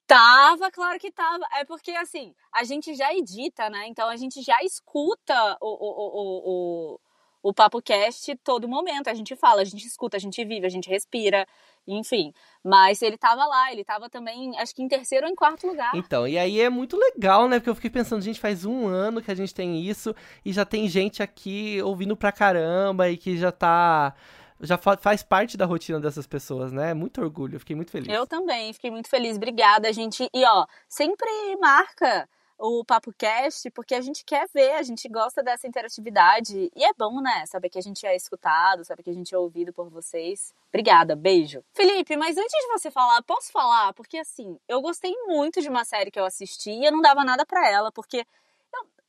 Tava, 0.08 0.72
claro 0.72 0.98
que 0.98 1.12
tava. 1.12 1.44
É 1.58 1.66
porque, 1.66 1.92
assim, 1.92 2.34
a 2.54 2.64
gente 2.64 2.96
já 2.96 3.14
edita, 3.14 3.70
né? 3.70 3.88
Então 3.88 4.08
a 4.08 4.16
gente 4.16 4.42
já 4.42 4.56
escuta 4.64 5.58
o, 5.60 5.68
o, 5.68 5.90
o, 6.14 6.94
o, 6.94 7.50
o 7.50 7.54
Papo 7.54 7.82
Cast 7.82 8.34
todo 8.38 8.70
momento. 8.70 9.10
A 9.10 9.14
gente 9.14 9.36
fala, 9.36 9.64
a 9.64 9.66
gente 9.66 9.86
escuta, 9.86 10.16
a 10.16 10.20
gente 10.20 10.42
vive, 10.46 10.66
a 10.66 10.70
gente 10.70 10.90
respira 10.90 11.46
enfim. 11.88 12.34
Mas 12.64 13.02
ele 13.02 13.18
tava 13.18 13.46
lá, 13.46 13.72
ele 13.72 13.84
tava 13.84 14.10
também, 14.10 14.58
acho 14.58 14.74
que 14.74 14.82
em 14.82 14.88
terceiro 14.88 15.26
ou 15.26 15.32
em 15.32 15.36
quarto 15.36 15.68
lugar. 15.68 15.92
Então, 15.96 16.28
e 16.28 16.38
aí 16.38 16.60
é 16.60 16.70
muito 16.70 16.98
legal, 16.98 17.48
né? 17.48 17.60
Porque 17.60 17.70
eu 17.70 17.76
fiquei 17.76 17.90
pensando, 17.90 18.22
gente, 18.22 18.40
faz 18.40 18.66
um 18.66 18.88
ano 18.88 19.22
que 19.22 19.32
a 19.32 19.36
gente 19.36 19.54
tem 19.54 19.80
isso 19.82 20.16
e 20.44 20.52
já 20.52 20.66
tem 20.66 20.88
gente 20.88 21.22
aqui 21.22 21.82
ouvindo 21.84 22.16
pra 22.16 22.32
caramba 22.32 23.10
e 23.10 23.18
que 23.18 23.38
já 23.38 23.52
tá 23.52 24.14
já 24.62 24.78
faz 24.78 25.22
parte 25.22 25.58
da 25.58 25.66
rotina 25.66 26.00
dessas 26.00 26.26
pessoas, 26.26 26.72
né? 26.72 26.94
Muito 26.94 27.22
orgulho, 27.22 27.60
fiquei 27.60 27.76
muito 27.76 27.92
feliz. 27.92 28.08
Eu 28.08 28.26
também, 28.26 28.72
fiquei 28.74 28.90
muito 28.90 29.10
feliz. 29.10 29.36
Obrigada, 29.36 29.92
gente. 29.92 30.30
E 30.34 30.46
ó, 30.46 30.66
sempre 30.88 31.30
marca 31.60 32.28
o 32.58 32.84
Papo 32.86 33.14
Cast, 33.18 33.70
porque 33.72 33.94
a 33.94 34.02
gente 34.02 34.24
quer 34.24 34.48
ver, 34.54 34.74
a 34.74 34.84
gente 34.84 35.08
gosta 35.10 35.44
dessa 35.44 35.68
interatividade. 35.68 36.72
E 36.74 36.84
é 36.84 36.94
bom, 36.98 37.22
né? 37.22 37.46
Saber 37.46 37.70
que 37.70 37.78
a 37.78 37.82
gente 37.82 38.06
é 38.06 38.16
escutado, 38.16 38.86
saber 38.86 39.04
que 39.04 39.10
a 39.10 39.14
gente 39.14 39.36
é 39.36 39.38
ouvido 39.38 39.74
por 39.74 39.90
vocês. 39.90 40.54
Obrigada, 40.76 41.16
beijo. 41.16 41.64
Felipe, 41.74 42.18
mas 42.18 42.38
antes 42.38 42.52
de 42.52 42.68
você 42.68 42.92
falar, 42.92 43.24
posso 43.24 43.50
falar? 43.50 43.94
Porque 43.94 44.18
assim, 44.18 44.60
eu 44.68 44.82
gostei 44.82 45.16
muito 45.26 45.62
de 45.62 45.70
uma 45.70 45.86
série 45.86 46.12
que 46.12 46.20
eu 46.20 46.26
assisti 46.26 46.70
e 46.70 46.84
eu 46.84 46.92
não 46.92 47.00
dava 47.02 47.24
nada 47.24 47.46
para 47.46 47.66
ela, 47.72 47.94
porque 47.94 48.26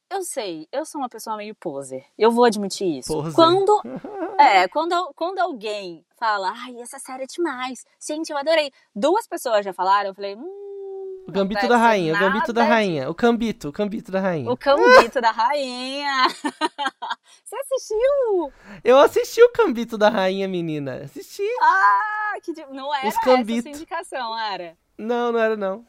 eu, 0.09 0.23
sei, 0.23 0.69
eu 0.71 0.85
sou 0.87 1.01
uma 1.01 1.09
pessoa 1.09 1.37
meio 1.37 1.57
poser. 1.57 2.05
Eu 2.17 2.31
vou 2.31 2.45
admitir 2.45 2.99
isso. 2.99 3.13
Poser. 3.13 3.35
Quando 3.35 3.83
é, 4.39 4.69
quando, 4.69 5.13
quando 5.17 5.41
alguém 5.41 6.07
fala, 6.17 6.53
ai, 6.57 6.81
essa 6.81 7.01
série 7.01 7.25
é 7.25 7.27
demais, 7.27 7.85
gente, 8.01 8.31
eu 8.31 8.39
adorei. 8.39 8.71
Duas 8.95 9.27
pessoas 9.27 9.65
já 9.65 9.73
falaram, 9.73 10.11
eu 10.11 10.15
falei, 10.15 10.37
hum, 10.37 11.25
O 11.27 11.33
Gambito 11.33 11.67
da 11.67 11.77
Rainha, 11.77 12.15
o 12.15 12.19
Gambito 12.21 12.53
da 12.53 12.63
Rainha. 12.63 13.11
O 13.11 13.15
Cambito, 13.15 13.71
o 13.71 13.73
Cambito 13.73 14.13
da 14.13 14.21
Rainha. 14.21 14.53
O 14.53 14.57
Cambito 14.57 15.21
da 15.21 15.33
Rainha. 15.33 16.29
Você 17.45 17.57
assistiu? 17.57 18.53
Eu 18.85 18.99
assisti 18.99 19.43
o 19.43 19.51
Cambito 19.51 19.97
da 19.97 20.09
Rainha, 20.09 20.49
menina. 20.49 21.03
Assisti. 21.05 21.43
Ah, 21.63 22.35
que 22.43 22.53
di- 22.53 22.67
não 22.71 22.93
era 22.95 23.07
Os 23.09 23.15
essa 23.15 23.25
Cambito. 23.25 23.63
sua 23.63 23.71
indicação, 23.71 24.39
era? 24.39 24.77
Não, 24.99 25.33
não 25.33 25.39
era 25.41 25.57
não. 25.57 25.87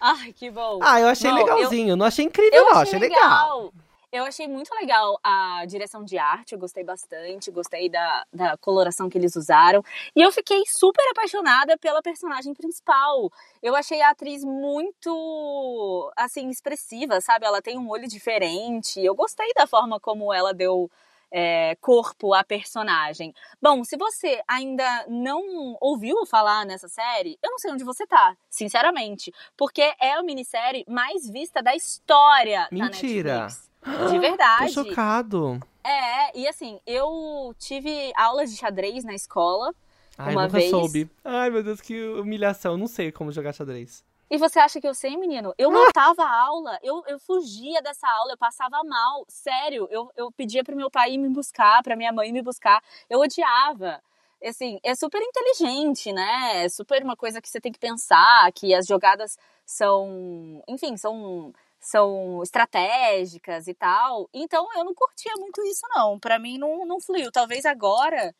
Ai, 0.00 0.32
que 0.32 0.50
bom. 0.50 0.78
Ah, 0.82 1.00
eu 1.00 1.08
achei 1.08 1.30
eu- 1.30 1.34
legalzinho. 1.34 1.96
Não 1.96 2.06
achei 2.06 2.24
incrível, 2.24 2.58
Eu 2.58 2.64
não. 2.66 2.72
achei 2.78 2.96
Achei 2.96 2.98
legal. 3.08 3.22
legal. 3.64 3.72
Eu 4.10 4.24
achei 4.24 4.48
muito 4.48 4.74
legal 4.74 5.18
a 5.22 5.66
direção 5.66 6.02
de 6.02 6.16
arte, 6.16 6.52
eu 6.52 6.58
gostei 6.58 6.82
bastante, 6.82 7.50
gostei 7.50 7.90
da, 7.90 8.24
da 8.32 8.56
coloração 8.56 9.08
que 9.10 9.18
eles 9.18 9.36
usaram. 9.36 9.84
E 10.16 10.22
eu 10.22 10.32
fiquei 10.32 10.62
super 10.66 11.06
apaixonada 11.10 11.76
pela 11.76 12.00
personagem 12.00 12.54
principal. 12.54 13.30
Eu 13.62 13.76
achei 13.76 14.00
a 14.00 14.10
atriz 14.10 14.42
muito, 14.42 16.10
assim, 16.16 16.48
expressiva, 16.48 17.20
sabe? 17.20 17.44
Ela 17.44 17.60
tem 17.60 17.76
um 17.76 17.90
olho 17.90 18.08
diferente. 18.08 18.98
Eu 18.98 19.14
gostei 19.14 19.52
da 19.54 19.66
forma 19.66 20.00
como 20.00 20.32
ela 20.32 20.54
deu 20.54 20.90
é, 21.30 21.76
corpo 21.76 22.32
à 22.32 22.42
personagem. 22.42 23.34
Bom, 23.60 23.84
se 23.84 23.96
você 23.98 24.40
ainda 24.48 25.04
não 25.06 25.76
ouviu 25.82 26.24
falar 26.24 26.64
nessa 26.64 26.88
série, 26.88 27.38
eu 27.42 27.50
não 27.50 27.58
sei 27.58 27.72
onde 27.72 27.84
você 27.84 28.06
tá, 28.06 28.34
sinceramente. 28.48 29.30
Porque 29.54 29.82
é 30.00 30.12
a 30.12 30.22
minissérie 30.22 30.82
mais 30.88 31.28
vista 31.28 31.62
da 31.62 31.74
história 31.74 32.66
Mentira. 32.72 33.30
da 33.30 33.40
Netflix. 33.42 33.67
De 34.10 34.18
verdade. 34.18 34.74
Tô 34.74 34.84
chocado. 34.84 35.60
É, 35.84 36.38
e 36.38 36.46
assim, 36.46 36.80
eu 36.86 37.54
tive 37.58 38.12
aulas 38.16 38.50
de 38.50 38.56
xadrez 38.56 39.04
na 39.04 39.14
escola. 39.14 39.74
Ai, 40.16 40.32
Uma 40.34 40.42
nunca 40.42 40.58
vez- 40.58 40.70
soube. 40.70 41.08
Ai, 41.24 41.48
meu 41.50 41.62
Deus, 41.62 41.80
que 41.80 42.02
humilhação. 42.08 42.76
Não 42.76 42.86
sei 42.86 43.10
como 43.12 43.32
jogar 43.32 43.52
xadrez. 43.52 44.04
E 44.30 44.36
você 44.36 44.58
acha 44.58 44.78
que 44.78 44.86
eu 44.86 44.92
sei, 44.94 45.16
menino? 45.16 45.54
Eu 45.56 45.70
matava 45.70 46.22
a 46.22 46.44
aula, 46.44 46.78
eu, 46.82 47.02
eu 47.06 47.18
fugia 47.18 47.80
dessa 47.80 48.06
aula, 48.06 48.32
eu 48.32 48.36
passava 48.36 48.82
mal. 48.84 49.24
Sério, 49.26 49.88
eu, 49.90 50.10
eu 50.16 50.30
pedia 50.30 50.62
pro 50.62 50.76
meu 50.76 50.90
pai 50.90 51.12
ir 51.14 51.18
me 51.18 51.30
buscar, 51.30 51.82
pra 51.82 51.96
minha 51.96 52.12
mãe 52.12 52.30
me 52.30 52.42
buscar. 52.42 52.82
Eu 53.08 53.20
odiava. 53.20 54.02
Assim, 54.44 54.78
é 54.84 54.94
super 54.94 55.20
inteligente, 55.22 56.12
né? 56.12 56.64
É 56.64 56.68
super 56.68 57.02
uma 57.02 57.16
coisa 57.16 57.40
que 57.40 57.48
você 57.48 57.58
tem 57.60 57.72
que 57.72 57.78
pensar, 57.78 58.52
que 58.52 58.74
as 58.74 58.86
jogadas 58.86 59.38
são, 59.64 60.62
enfim, 60.68 60.96
são 60.96 61.52
são 61.80 62.42
estratégicas 62.42 63.68
e 63.68 63.74
tal. 63.74 64.28
Então 64.32 64.66
eu 64.76 64.84
não 64.84 64.94
curtia 64.94 65.32
muito 65.36 65.62
isso 65.64 65.86
não. 65.94 66.18
Pra 66.18 66.38
mim 66.38 66.58
não, 66.58 66.86
não 66.86 67.00
fluiu. 67.00 67.30
Talvez 67.32 67.64
agora 67.64 68.34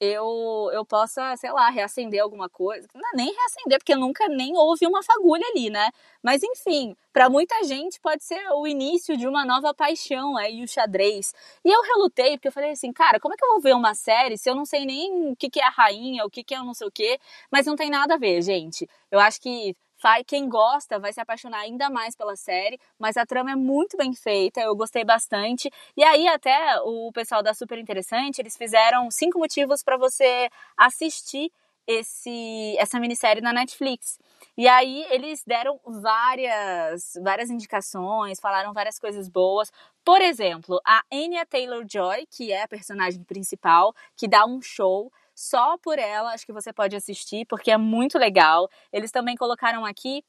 eu 0.00 0.70
eu 0.72 0.84
possa, 0.84 1.36
sei 1.36 1.50
lá, 1.52 1.70
reacender 1.70 2.22
alguma 2.22 2.48
coisa. 2.48 2.86
Não, 2.94 3.00
é 3.14 3.16
nem 3.16 3.32
reacender, 3.32 3.78
porque 3.78 3.94
nunca 3.96 4.28
nem 4.28 4.56
houve 4.56 4.86
uma 4.86 5.02
fagulha 5.02 5.44
ali, 5.48 5.70
né? 5.70 5.90
Mas 6.22 6.42
enfim, 6.42 6.94
pra 7.12 7.30
muita 7.30 7.62
gente 7.64 8.00
pode 8.00 8.22
ser 8.24 8.40
o 8.52 8.66
início 8.66 9.16
de 9.16 9.26
uma 9.26 9.44
nova 9.44 9.72
paixão 9.74 10.36
aí 10.36 10.62
o 10.62 10.68
xadrez. 10.68 11.32
E 11.64 11.70
eu 11.70 11.80
relutei 11.82 12.36
porque 12.36 12.48
eu 12.48 12.52
falei 12.52 12.70
assim, 12.72 12.92
cara, 12.92 13.18
como 13.20 13.34
é 13.34 13.36
que 13.36 13.44
eu 13.44 13.50
vou 13.52 13.60
ver 13.60 13.74
uma 13.74 13.94
série 13.94 14.36
se 14.36 14.50
eu 14.50 14.54
não 14.54 14.66
sei 14.66 14.84
nem 14.84 15.30
o 15.32 15.36
que 15.36 15.48
que 15.50 15.60
é 15.60 15.64
a 15.66 15.70
rainha, 15.70 16.24
o 16.26 16.30
que 16.30 16.44
que 16.44 16.54
é 16.54 16.58
não 16.58 16.74
sei 16.74 16.86
o 16.88 16.90
quê, 16.92 17.18
mas 17.50 17.66
não 17.66 17.76
tem 17.76 17.88
nada 17.90 18.14
a 18.14 18.18
ver, 18.18 18.42
gente. 18.42 18.88
Eu 19.10 19.18
acho 19.20 19.40
que 19.40 19.74
Vai, 20.02 20.22
quem 20.24 20.48
gosta 20.48 20.98
vai 20.98 21.12
se 21.12 21.20
apaixonar 21.20 21.60
ainda 21.60 21.88
mais 21.88 22.14
pela 22.14 22.36
série, 22.36 22.78
mas 22.98 23.16
a 23.16 23.24
trama 23.24 23.52
é 23.52 23.56
muito 23.56 23.96
bem 23.96 24.12
feita, 24.14 24.60
eu 24.60 24.76
gostei 24.76 25.04
bastante. 25.04 25.70
E 25.96 26.04
aí 26.04 26.28
até 26.28 26.80
o 26.82 27.10
pessoal 27.12 27.42
da 27.42 27.54
Super 27.54 27.78
Interessante, 27.78 28.40
eles 28.40 28.56
fizeram 28.56 29.10
cinco 29.10 29.38
motivos 29.38 29.82
para 29.82 29.96
você 29.96 30.48
assistir 30.76 31.50
esse 31.86 32.76
essa 32.78 32.98
minissérie 32.98 33.40
na 33.42 33.52
Netflix. 33.52 34.18
E 34.56 34.66
aí 34.68 35.06
eles 35.10 35.42
deram 35.46 35.80
várias 35.84 37.12
várias 37.22 37.48
indicações, 37.50 38.40
falaram 38.40 38.72
várias 38.72 38.98
coisas 38.98 39.28
boas. 39.28 39.70
Por 40.04 40.20
exemplo, 40.20 40.80
a 40.84 41.02
Anya 41.12 41.46
Taylor-Joy, 41.46 42.26
que 42.30 42.52
é 42.52 42.62
a 42.62 42.68
personagem 42.68 43.22
principal, 43.24 43.94
que 44.16 44.28
dá 44.28 44.44
um 44.44 44.60
show 44.60 45.10
só 45.36 45.76
por 45.76 45.98
ela, 45.98 46.32
acho 46.32 46.46
que 46.46 46.52
você 46.52 46.72
pode 46.72 46.96
assistir, 46.96 47.44
porque 47.46 47.70
é 47.70 47.76
muito 47.76 48.18
legal. 48.18 48.68
Eles 48.90 49.10
também 49.12 49.36
colocaram 49.36 49.84
aqui 49.84 50.24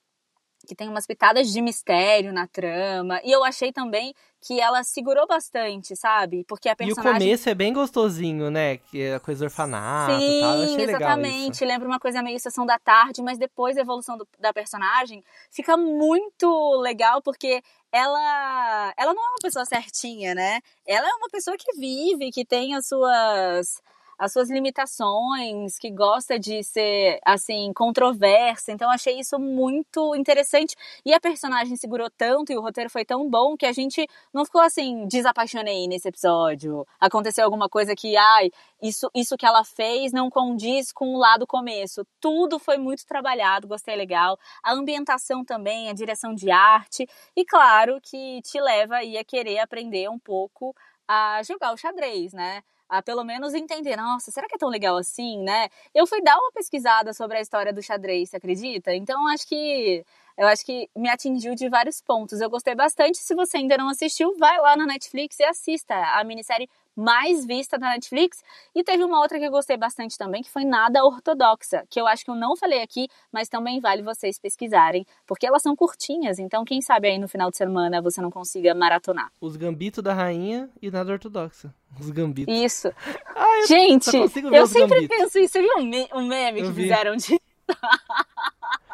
que 0.67 0.76
tem 0.76 0.89
umas 0.89 1.08
pitadas 1.08 1.50
de 1.54 1.62
mistério 1.62 2.34
na 2.34 2.46
trama. 2.46 3.22
E 3.24 3.32
eu 3.32 3.41
achei 3.43 3.72
também 3.72 4.13
que 4.41 4.60
ela 4.60 4.84
segurou 4.84 5.26
bastante, 5.26 5.96
sabe? 5.96 6.43
Porque 6.46 6.67
a 6.67 6.74
E 6.74 6.76
o 6.76 6.78
personagem. 6.96 7.20
começo 7.22 7.50
é 7.50 7.56
bem 7.56 7.72
gostosinho, 7.72 8.52
né? 8.52 8.78
Que 8.78 9.02
é 9.04 9.15
a 9.15 9.20
coisa 9.20 9.39
do 9.39 9.43
orfanato 9.46 10.12
e 10.12 10.39
tal. 10.41 10.56
Eu 10.56 10.60
Sim, 10.60 10.63
achei 10.65 10.84
exatamente. 10.84 11.63
Lembra 11.65 11.88
uma 11.88 12.00
coisa 12.00 12.22
meio 12.22 12.39
sessão 12.39 12.65
da 12.65 12.78
tarde, 12.78 13.22
mas 13.22 13.38
depois 13.38 13.78
a 13.78 13.82
evolução 13.82 14.17
do- 14.17 14.28
da 14.39 14.52
personagem 14.52 15.24
fica 15.52 15.78
muito 15.78 16.48
legal 16.82 17.22
porque 17.22 17.62
ela, 17.91 18.93
ela 18.98 19.13
não 19.13 19.24
é 19.24 19.30
uma 19.30 19.39
pessoa 19.41 19.63
certinha, 19.63 20.36
né? 20.36 20.60
Ela 20.86 21.08
é 21.08 21.13
uma 21.13 21.30
pessoa 21.30 21.56
que 21.58 21.72
vive, 21.78 22.32
que 22.32 22.43
tem 22.43 22.76
as 22.76 22.88
suas 22.88 23.82
as 24.18 24.34
suas 24.34 24.50
limitações, 24.50 25.78
que 25.78 25.92
gosta 25.92 26.40
de 26.40 26.64
ser 26.64 27.20
assim 27.26 27.72
controversa. 27.74 28.72
Então 28.72 28.90
achei 28.90 29.20
isso 29.20 29.40
muito 29.40 30.16
interessante 30.16 30.76
e 31.06 31.14
a 31.14 31.20
personagem 31.20 31.76
segurou 31.76 32.10
tanto 32.10 32.52
e 32.52 32.58
o 32.58 32.62
roteiro 32.62 32.90
foi 32.90 33.06
tão 33.06 33.30
bom 33.30 33.56
que 33.56 33.66
a 33.66 33.72
gente 33.72 34.08
não 34.34 34.46
ficou 34.46 34.62
assim 34.62 35.06
desapaixonei 35.08 35.88
nesse 35.88 36.08
episódio. 36.08 36.86
Aconteceu 37.00 37.46
alguma 37.46 37.70
coisa 37.70 37.96
que 37.96 38.16
ai, 38.18 38.50
isso 38.82 39.10
isso 39.14 39.38
que 39.38 39.46
ela 39.46 39.64
fez 39.64 40.12
não 40.12 40.30
condiz 40.30 40.92
com 40.92 41.14
o 41.14 41.18
lado 41.18 41.46
começo. 41.46 42.06
Tudo 42.20 42.60
foi 42.60 42.78
muito 42.78 43.06
trabalhado, 43.06 43.68
gostei 43.68 43.96
legal. 43.96 44.38
A 44.64 44.74
ambientação 44.74 45.44
também, 45.46 45.90
a 45.90 45.94
direção 45.94 46.34
de 46.34 46.50
arte 46.52 47.08
e 47.36 47.46
claro 47.46 48.00
que 48.02 48.42
te 48.42 48.60
leva 48.60 48.96
aí 48.98 49.18
a 49.18 49.24
querer 49.24 49.60
aprender 49.60 50.10
um 50.10 50.20
pouco 50.20 50.76
a 51.08 51.42
jogar 51.44 51.74
o 51.74 51.78
xadrez, 51.78 52.34
né? 52.34 52.62
A 52.89 53.02
pelo 53.02 53.23
menos 53.23 53.54
entender, 53.54 53.97
nossa, 53.97 54.32
será 54.32 54.47
que 54.47 54.56
é 54.56 54.58
tão 54.58 54.69
legal 54.69 54.95
assim, 54.95 55.43
né? 55.43 55.67
Eu 55.93 56.08
fui 56.08 56.21
dar 56.21 56.38
uma 56.38 56.52
pesquisada 56.54 57.13
sobre 57.13 57.38
a 57.38 57.41
história 57.41 57.73
do 57.73 57.84
xadrez, 57.84 58.30
você 58.30 58.38
acredita? 58.38 58.93
Então 58.95 59.28
acho 59.28 59.45
que 59.47 60.06
eu 60.38 60.47
acho 60.47 60.65
que 60.65 60.89
me 60.95 61.10
atingiu 61.10 61.56
de 61.56 61.67
vários 61.69 62.02
pontos. 62.02 62.39
Eu 62.41 62.50
gostei 62.50 62.76
bastante. 62.76 63.17
Se 63.17 63.34
você 63.36 63.58
ainda 63.58 63.78
não 63.78 63.89
assistiu, 63.89 64.36
vai 64.38 64.58
lá 64.60 64.76
na 64.78 64.86
Netflix 64.86 65.39
e 65.39 65.43
assista 65.43 65.95
a 65.95 66.23
minissérie 66.23 66.69
mais 67.00 67.45
vista 67.45 67.78
da 67.78 67.89
Netflix. 67.91 68.43
E 68.73 68.84
teve 68.84 69.04
uma 69.04 69.19
outra 69.21 69.38
que 69.38 69.45
eu 69.45 69.52
gostei 69.52 69.78
bastante 69.78 70.17
também, 70.17 70.41
que 70.41 70.50
foi 70.50 70.65
Nada 70.65 71.04
Ortodoxa, 71.06 71.84
que 71.91 72.02
eu 72.02 72.08
acho 72.08 72.26
que 72.26 72.32
eu 72.32 72.36
não 72.36 72.56
falei 72.56 72.82
aqui, 72.82 73.08
mas 73.32 73.47
também 73.47 73.80
vale 73.80 74.02
vocês 74.02 74.39
pesquisarem, 74.39 75.06
porque 75.28 75.45
elas 75.45 75.62
são 75.62 75.76
curtinhas, 75.76 76.39
então 76.39 76.65
quem 76.65 76.82
sabe 76.82 77.08
aí 77.08 77.19
no 77.19 77.28
final 77.28 77.52
de 77.52 77.58
semana 77.58 78.02
você 78.02 78.19
não 78.19 78.32
consiga 78.32 78.73
maratonar. 78.73 79.32
Os 79.39 79.56
gambitos 79.56 80.04
da 80.04 80.12
rainha 80.13 80.69
e 80.82 80.89
nada 80.89 81.12
ortodoxa. 81.12 81.71
Os 82.00 82.10
gambitos. 82.10 82.54
Isso. 82.56 82.88
Ah, 83.39 83.60
eu 83.62 83.67
Gente, 83.67 84.17
eu 84.17 84.28
sempre 84.65 84.95
gambitos. 85.02 85.08
penso 85.17 85.38
isso. 85.39 85.54
Você 85.54 85.62
viu 85.62 85.69
um, 85.78 85.84
me- 85.84 86.10
um 86.15 86.26
meme 86.26 86.60
Eu 86.62 86.65
que 86.67 86.71
vi. 86.71 86.82
fizeram 86.84 87.15
de. 87.15 87.39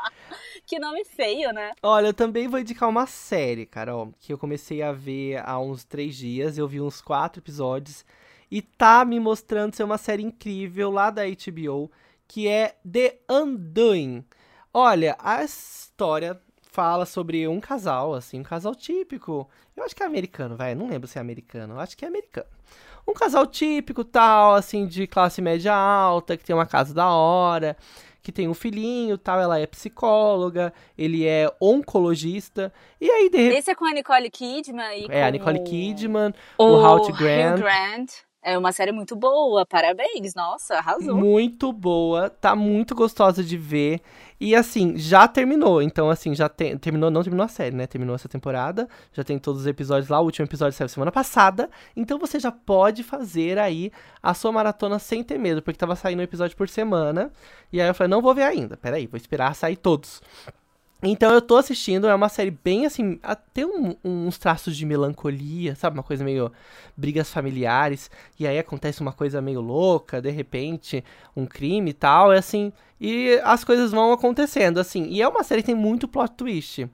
que 0.66 0.80
nome 0.80 1.04
feio, 1.06 1.52
né? 1.52 1.72
Olha, 1.82 2.08
eu 2.08 2.14
também 2.14 2.48
vou 2.48 2.60
indicar 2.60 2.88
uma 2.90 3.06
série, 3.06 3.66
Carol, 3.66 4.14
que 4.20 4.32
eu 4.32 4.38
comecei 4.38 4.82
a 4.82 4.92
ver 4.92 5.42
há 5.46 5.60
uns 5.60 5.84
três 5.84 6.16
dias. 6.16 6.58
Eu 6.58 6.68
vi 6.68 6.80
uns 6.80 7.02
quatro 7.02 7.42
episódios. 7.42 8.06
E 8.50 8.62
tá 8.62 9.04
me 9.04 9.20
mostrando 9.20 9.76
ser 9.76 9.84
uma 9.84 9.98
série 9.98 10.24
incrível 10.24 10.92
lá 10.92 11.10
da 11.10 11.24
HBO, 11.24 11.92
que 12.28 12.48
é 12.48 12.76
The 12.90 13.20
Undoing. 13.30 14.24
Olha, 14.74 15.16
a 15.20 15.44
história 15.44 16.40
fala 16.62 17.06
sobre 17.06 17.48
um 17.48 17.60
casal, 17.60 18.14
assim, 18.14 18.40
um 18.40 18.44
casal 18.44 18.74
típico. 18.74 19.50
Eu 19.76 19.84
acho 19.84 19.96
que 19.96 20.02
é 20.02 20.06
americano, 20.06 20.56
vai. 20.56 20.74
Não 20.76 20.88
lembro 20.88 21.08
se 21.08 21.18
é 21.18 21.22
americano. 21.22 21.76
Eu 21.76 21.80
acho 21.80 21.98
que 21.98 22.06
é 22.06 22.08
americano. 22.08 22.48
Um 23.08 23.14
casal 23.14 23.46
típico, 23.46 24.04
tal, 24.04 24.56
assim, 24.56 24.88
de 24.88 25.06
classe 25.06 25.42
média 25.42 25.74
alta, 25.74 26.38
que 26.38 26.44
tem 26.44 26.56
uma 26.56 26.66
casa 26.66 26.94
da 26.94 27.10
hora, 27.10 27.76
que 28.24 28.32
tem 28.32 28.48
um 28.48 28.54
filhinho, 28.54 29.18
tal. 29.18 29.40
Ela 29.40 29.60
é 29.60 29.68
psicóloga, 29.68 30.74
ele 30.98 31.28
é 31.28 31.54
oncologista. 31.62 32.74
E 33.00 33.10
aí, 33.12 33.30
de 33.30 33.38
repente. 33.38 33.60
Esse 33.60 33.72
é 33.72 33.76
com 33.76 33.86
a 33.86 33.92
Nicole 33.92 34.30
Kidman 34.32 34.98
e 34.98 35.08
É, 35.10 35.26
a 35.26 35.30
Nicole 35.30 35.62
Kidman, 35.64 36.34
o, 36.58 36.64
o 36.64 36.78
Hugh 36.78 37.12
Grant. 37.14 37.60
Grant. 37.60 38.12
É 38.46 38.58
uma 38.58 38.74
série 38.74 38.92
muito 38.92 39.16
boa, 39.16 39.66
parabéns. 39.66 40.36
Nossa, 40.36 40.76
arrasou. 40.76 41.16
Muito 41.16 41.72
boa, 41.72 42.30
tá 42.30 42.54
muito 42.56 42.94
gostosa 42.94 43.42
de 43.42 43.56
ver. 43.58 44.02
E 44.46 44.54
assim, 44.58 44.98
já 44.98 45.26
terminou. 45.26 45.82
Então, 45.82 46.10
assim, 46.10 46.36
já 46.36 46.50
tem, 46.50 46.78
terminou, 46.78 47.10
não 47.10 47.24
terminou 47.24 47.46
a 47.46 47.48
série, 47.48 47.74
né? 47.74 47.88
Terminou 47.88 48.14
essa 48.14 48.28
temporada. 48.28 48.90
Já 49.14 49.24
tem 49.24 49.40
todos 49.40 49.62
os 49.62 49.68
episódios 49.68 50.10
lá. 50.10 50.20
O 50.20 50.26
último 50.26 50.46
episódio 50.46 50.78
saiu 50.78 50.90
semana 50.90 51.14
passada. 51.14 51.70
Então 51.96 52.20
você 52.20 52.38
já 52.42 52.52
pode 52.52 53.04
fazer 53.04 53.58
aí 53.58 53.90
a 54.22 54.34
sua 54.34 54.52
maratona 54.52 55.00
sem 55.00 55.24
ter 55.24 55.38
medo, 55.38 55.62
porque 55.62 55.78
tava 55.78 55.96
saindo 55.96 56.20
um 56.20 56.24
episódio 56.24 56.58
por 56.58 56.68
semana. 56.68 57.32
E 57.72 57.80
aí 57.80 57.88
eu 57.88 57.94
falei, 57.94 58.12
não 58.12 58.22
vou 58.22 58.36
ver 58.36 58.44
ainda. 58.44 58.76
Peraí, 58.76 59.08
vou 59.08 59.16
esperar 59.16 59.56
sair 59.56 59.78
todos. 59.78 60.22
Então 61.06 61.34
eu 61.34 61.42
tô 61.42 61.58
assistindo, 61.58 62.08
é 62.08 62.16
uma 62.16 62.30
série 62.30 62.50
bem 62.50 62.86
assim, 62.86 63.20
tem 63.54 63.66
um, 63.66 63.94
uns 64.04 64.38
traços 64.38 64.76
de 64.78 64.86
melancolia, 64.86 65.76
sabe? 65.76 65.98
Uma 65.98 66.04
coisa 66.04 66.24
meio 66.24 66.50
brigas 66.96 67.30
familiares, 67.30 68.10
e 68.40 68.48
aí 68.48 68.58
acontece 68.58 69.02
uma 69.02 69.12
coisa 69.12 69.42
meio 69.42 69.60
louca, 69.60 70.22
de 70.22 70.32
repente, 70.32 71.04
um 71.36 71.46
crime 71.46 71.90
e 71.92 71.94
tal, 71.94 72.32
é 72.32 72.38
assim, 72.38 72.72
e 73.02 73.38
as 73.44 73.66
coisas 73.66 73.92
vão 73.92 74.14
acontecendo, 74.14 74.80
assim. 74.80 75.08
E 75.10 75.22
é 75.22 75.28
uma 75.28 75.44
série 75.44 75.62
que 75.62 75.68
tem 75.68 75.76
muito 75.76 76.08
plot 76.08 76.36
twist. 76.38 76.88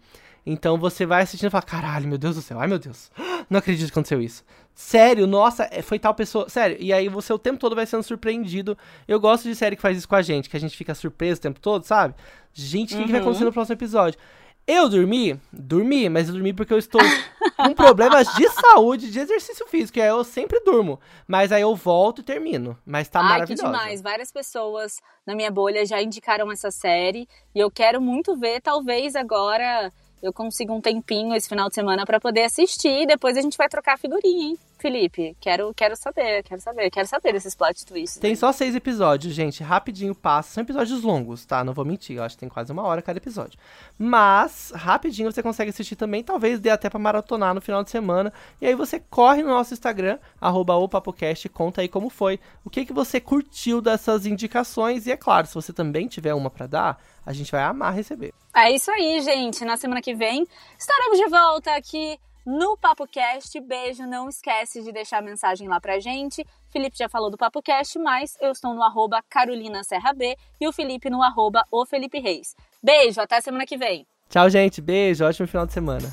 Então 0.51 0.79
você 0.79 1.05
vai 1.05 1.21
assistindo 1.21 1.49
e 1.49 1.51
fala, 1.51 1.61
caralho, 1.61 2.07
meu 2.07 2.17
Deus 2.17 2.35
do 2.35 2.41
céu, 2.41 2.59
ai 2.59 2.67
meu 2.67 2.79
Deus, 2.79 3.11
não 3.47 3.59
acredito 3.59 3.85
que 3.85 3.93
aconteceu 3.93 4.19
isso. 4.19 4.43
Sério, 4.73 5.27
nossa, 5.27 5.67
é, 5.71 5.83
foi 5.83 5.99
tal 5.99 6.15
pessoa. 6.15 6.49
Sério, 6.49 6.75
e 6.79 6.91
aí 6.91 7.07
você 7.07 7.31
o 7.31 7.37
tempo 7.37 7.59
todo 7.59 7.75
vai 7.75 7.85
sendo 7.85 8.01
surpreendido. 8.01 8.75
Eu 9.07 9.19
gosto 9.19 9.43
de 9.43 9.53
série 9.55 9.75
que 9.75 9.81
faz 9.81 9.95
isso 9.95 10.07
com 10.07 10.15
a 10.15 10.21
gente, 10.23 10.49
que 10.49 10.57
a 10.57 10.59
gente 10.59 10.75
fica 10.75 10.95
surpreso 10.95 11.37
o 11.37 11.41
tempo 11.41 11.59
todo, 11.59 11.83
sabe? 11.83 12.15
Gente, 12.51 12.93
o 12.93 12.97
uhum. 12.97 13.01
que, 13.01 13.07
que 13.07 13.11
vai 13.11 13.21
acontecer 13.21 13.43
no 13.43 13.53
próximo 13.53 13.75
episódio? 13.75 14.19
Eu 14.65 14.89
dormi? 14.89 15.39
Dormi, 15.51 16.09
mas 16.09 16.27
eu 16.27 16.33
dormi 16.33 16.53
porque 16.53 16.73
eu 16.73 16.77
estou 16.77 17.01
com 17.57 17.73
problemas 17.73 18.27
de 18.35 18.47
saúde, 18.49 19.11
de 19.11 19.19
exercício 19.19 19.67
físico. 19.67 19.99
E 19.99 20.01
aí 20.01 20.07
eu 20.07 20.23
sempre 20.23 20.59
durmo. 20.61 20.99
Mas 21.27 21.51
aí 21.51 21.61
eu 21.61 21.75
volto 21.75 22.21
e 22.21 22.23
termino. 22.23 22.77
Mas 22.85 23.07
tá 23.09 23.19
Ai, 23.19 23.29
maravilhoso. 23.29 23.63
que 23.63 23.69
demais. 23.69 24.01
Várias 24.01 24.31
pessoas 24.31 24.99
na 25.25 25.35
minha 25.35 25.51
bolha 25.51 25.85
já 25.85 26.01
indicaram 26.01 26.51
essa 26.51 26.71
série. 26.71 27.27
E 27.53 27.59
eu 27.59 27.69
quero 27.69 27.99
muito 27.99 28.37
ver, 28.37 28.61
talvez 28.61 29.15
agora 29.15 29.91
eu 30.21 30.33
consigo 30.33 30.73
um 30.73 30.81
tempinho 30.81 31.33
esse 31.35 31.47
final 31.47 31.69
de 31.69 31.75
semana 31.75 32.05
para 32.05 32.19
poder 32.19 32.43
assistir 32.43 33.03
e 33.03 33.07
depois 33.07 33.37
a 33.37 33.41
gente 33.41 33.57
vai 33.57 33.69
trocar 33.69 33.97
figurinha, 33.97 34.49
hein? 34.49 34.57
Felipe, 34.79 35.35
quero, 35.41 35.73
quero 35.73 35.93
saber, 35.97 36.41
quero 36.41 36.61
saber, 36.61 36.89
quero 36.89 37.05
saber 37.05 37.33
desses 37.33 37.53
plot 37.53 37.85
twists. 37.85 38.17
Tem 38.17 38.31
né? 38.31 38.35
só 38.35 38.53
seis 38.53 38.73
episódios, 38.73 39.33
gente. 39.33 39.61
Rapidinho 39.61 40.15
passa. 40.15 40.53
São 40.53 40.63
episódios 40.63 41.03
longos, 41.03 41.45
tá? 41.45 41.65
Não 41.65 41.73
vou 41.73 41.83
mentir. 41.83 42.15
Eu 42.15 42.23
acho 42.23 42.35
que 42.35 42.39
tem 42.39 42.49
quase 42.49 42.71
uma 42.71 42.83
hora 42.83 43.01
cada 43.01 43.17
episódio. 43.17 43.59
Mas, 43.97 44.71
rapidinho 44.73 45.29
você 45.29 45.43
consegue 45.43 45.71
assistir 45.71 45.97
também. 45.97 46.23
Talvez 46.23 46.61
dê 46.61 46.69
até 46.69 46.89
pra 46.89 46.97
maratonar 46.97 47.53
no 47.53 47.59
final 47.59 47.83
de 47.83 47.89
semana. 47.89 48.31
E 48.61 48.67
aí 48.67 48.73
você 48.73 49.01
corre 49.01 49.43
no 49.43 49.49
nosso 49.49 49.73
Instagram, 49.73 50.17
arroba 50.39 50.75
opapocast, 50.75 51.45
e 51.45 51.49
conta 51.49 51.81
aí 51.81 51.89
como 51.89 52.09
foi. 52.09 52.39
O 52.63 52.69
que, 52.69 52.85
que 52.85 52.93
você 52.93 53.19
curtiu 53.19 53.81
dessas 53.81 54.25
indicações. 54.25 55.07
E 55.07 55.11
é 55.11 55.17
claro, 55.17 55.45
se 55.45 55.55
você 55.55 55.73
também 55.73 56.07
tiver 56.07 56.33
uma 56.33 56.49
para 56.49 56.67
dar, 56.67 57.03
a 57.25 57.33
gente 57.33 57.51
vai 57.51 57.63
amar 57.63 57.93
receber. 57.93 58.33
É 58.55 58.71
isso 58.71 58.89
aí, 58.89 59.19
gente. 59.21 59.65
Na 59.65 59.75
semana 59.75 60.01
que 60.01 60.15
vem 60.15 60.47
estaremos 60.77 61.17
de 61.17 61.27
volta 61.27 61.75
aqui 61.75 62.17
no 62.49 62.75
PapoCast. 62.75 63.59
Beijo, 63.61 64.07
não 64.07 64.27
esquece 64.27 64.81
de 64.81 64.91
deixar 64.91 65.19
a 65.19 65.21
mensagem 65.21 65.67
lá 65.67 65.79
pra 65.79 65.99
gente. 65.99 66.43
Felipe 66.69 66.97
já 66.97 67.07
falou 67.07 67.29
do 67.29 67.37
PapoCast, 67.37 67.99
mas 67.99 68.35
eu 68.41 68.51
estou 68.51 68.73
no 68.73 68.81
arroba 68.81 69.23
Carolina 69.29 69.83
Serra 69.83 70.13
B 70.13 70.35
e 70.59 70.67
o 70.67 70.73
Felipe 70.73 71.09
no 71.09 71.21
arroba 71.21 71.63
o 71.71 71.85
Felipe 71.85 72.19
Reis. 72.19 72.55
Beijo, 72.81 73.21
até 73.21 73.39
semana 73.39 73.65
que 73.65 73.77
vem. 73.77 74.07
Tchau, 74.29 74.49
gente. 74.49 74.81
Beijo, 74.81 75.25
ótimo 75.25 75.47
final 75.47 75.67
de 75.67 75.73
semana. 75.73 76.09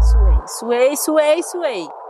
Suei, 0.00 0.46
suei, 0.46 0.96
suei, 0.96 1.42
suei. 1.42 2.07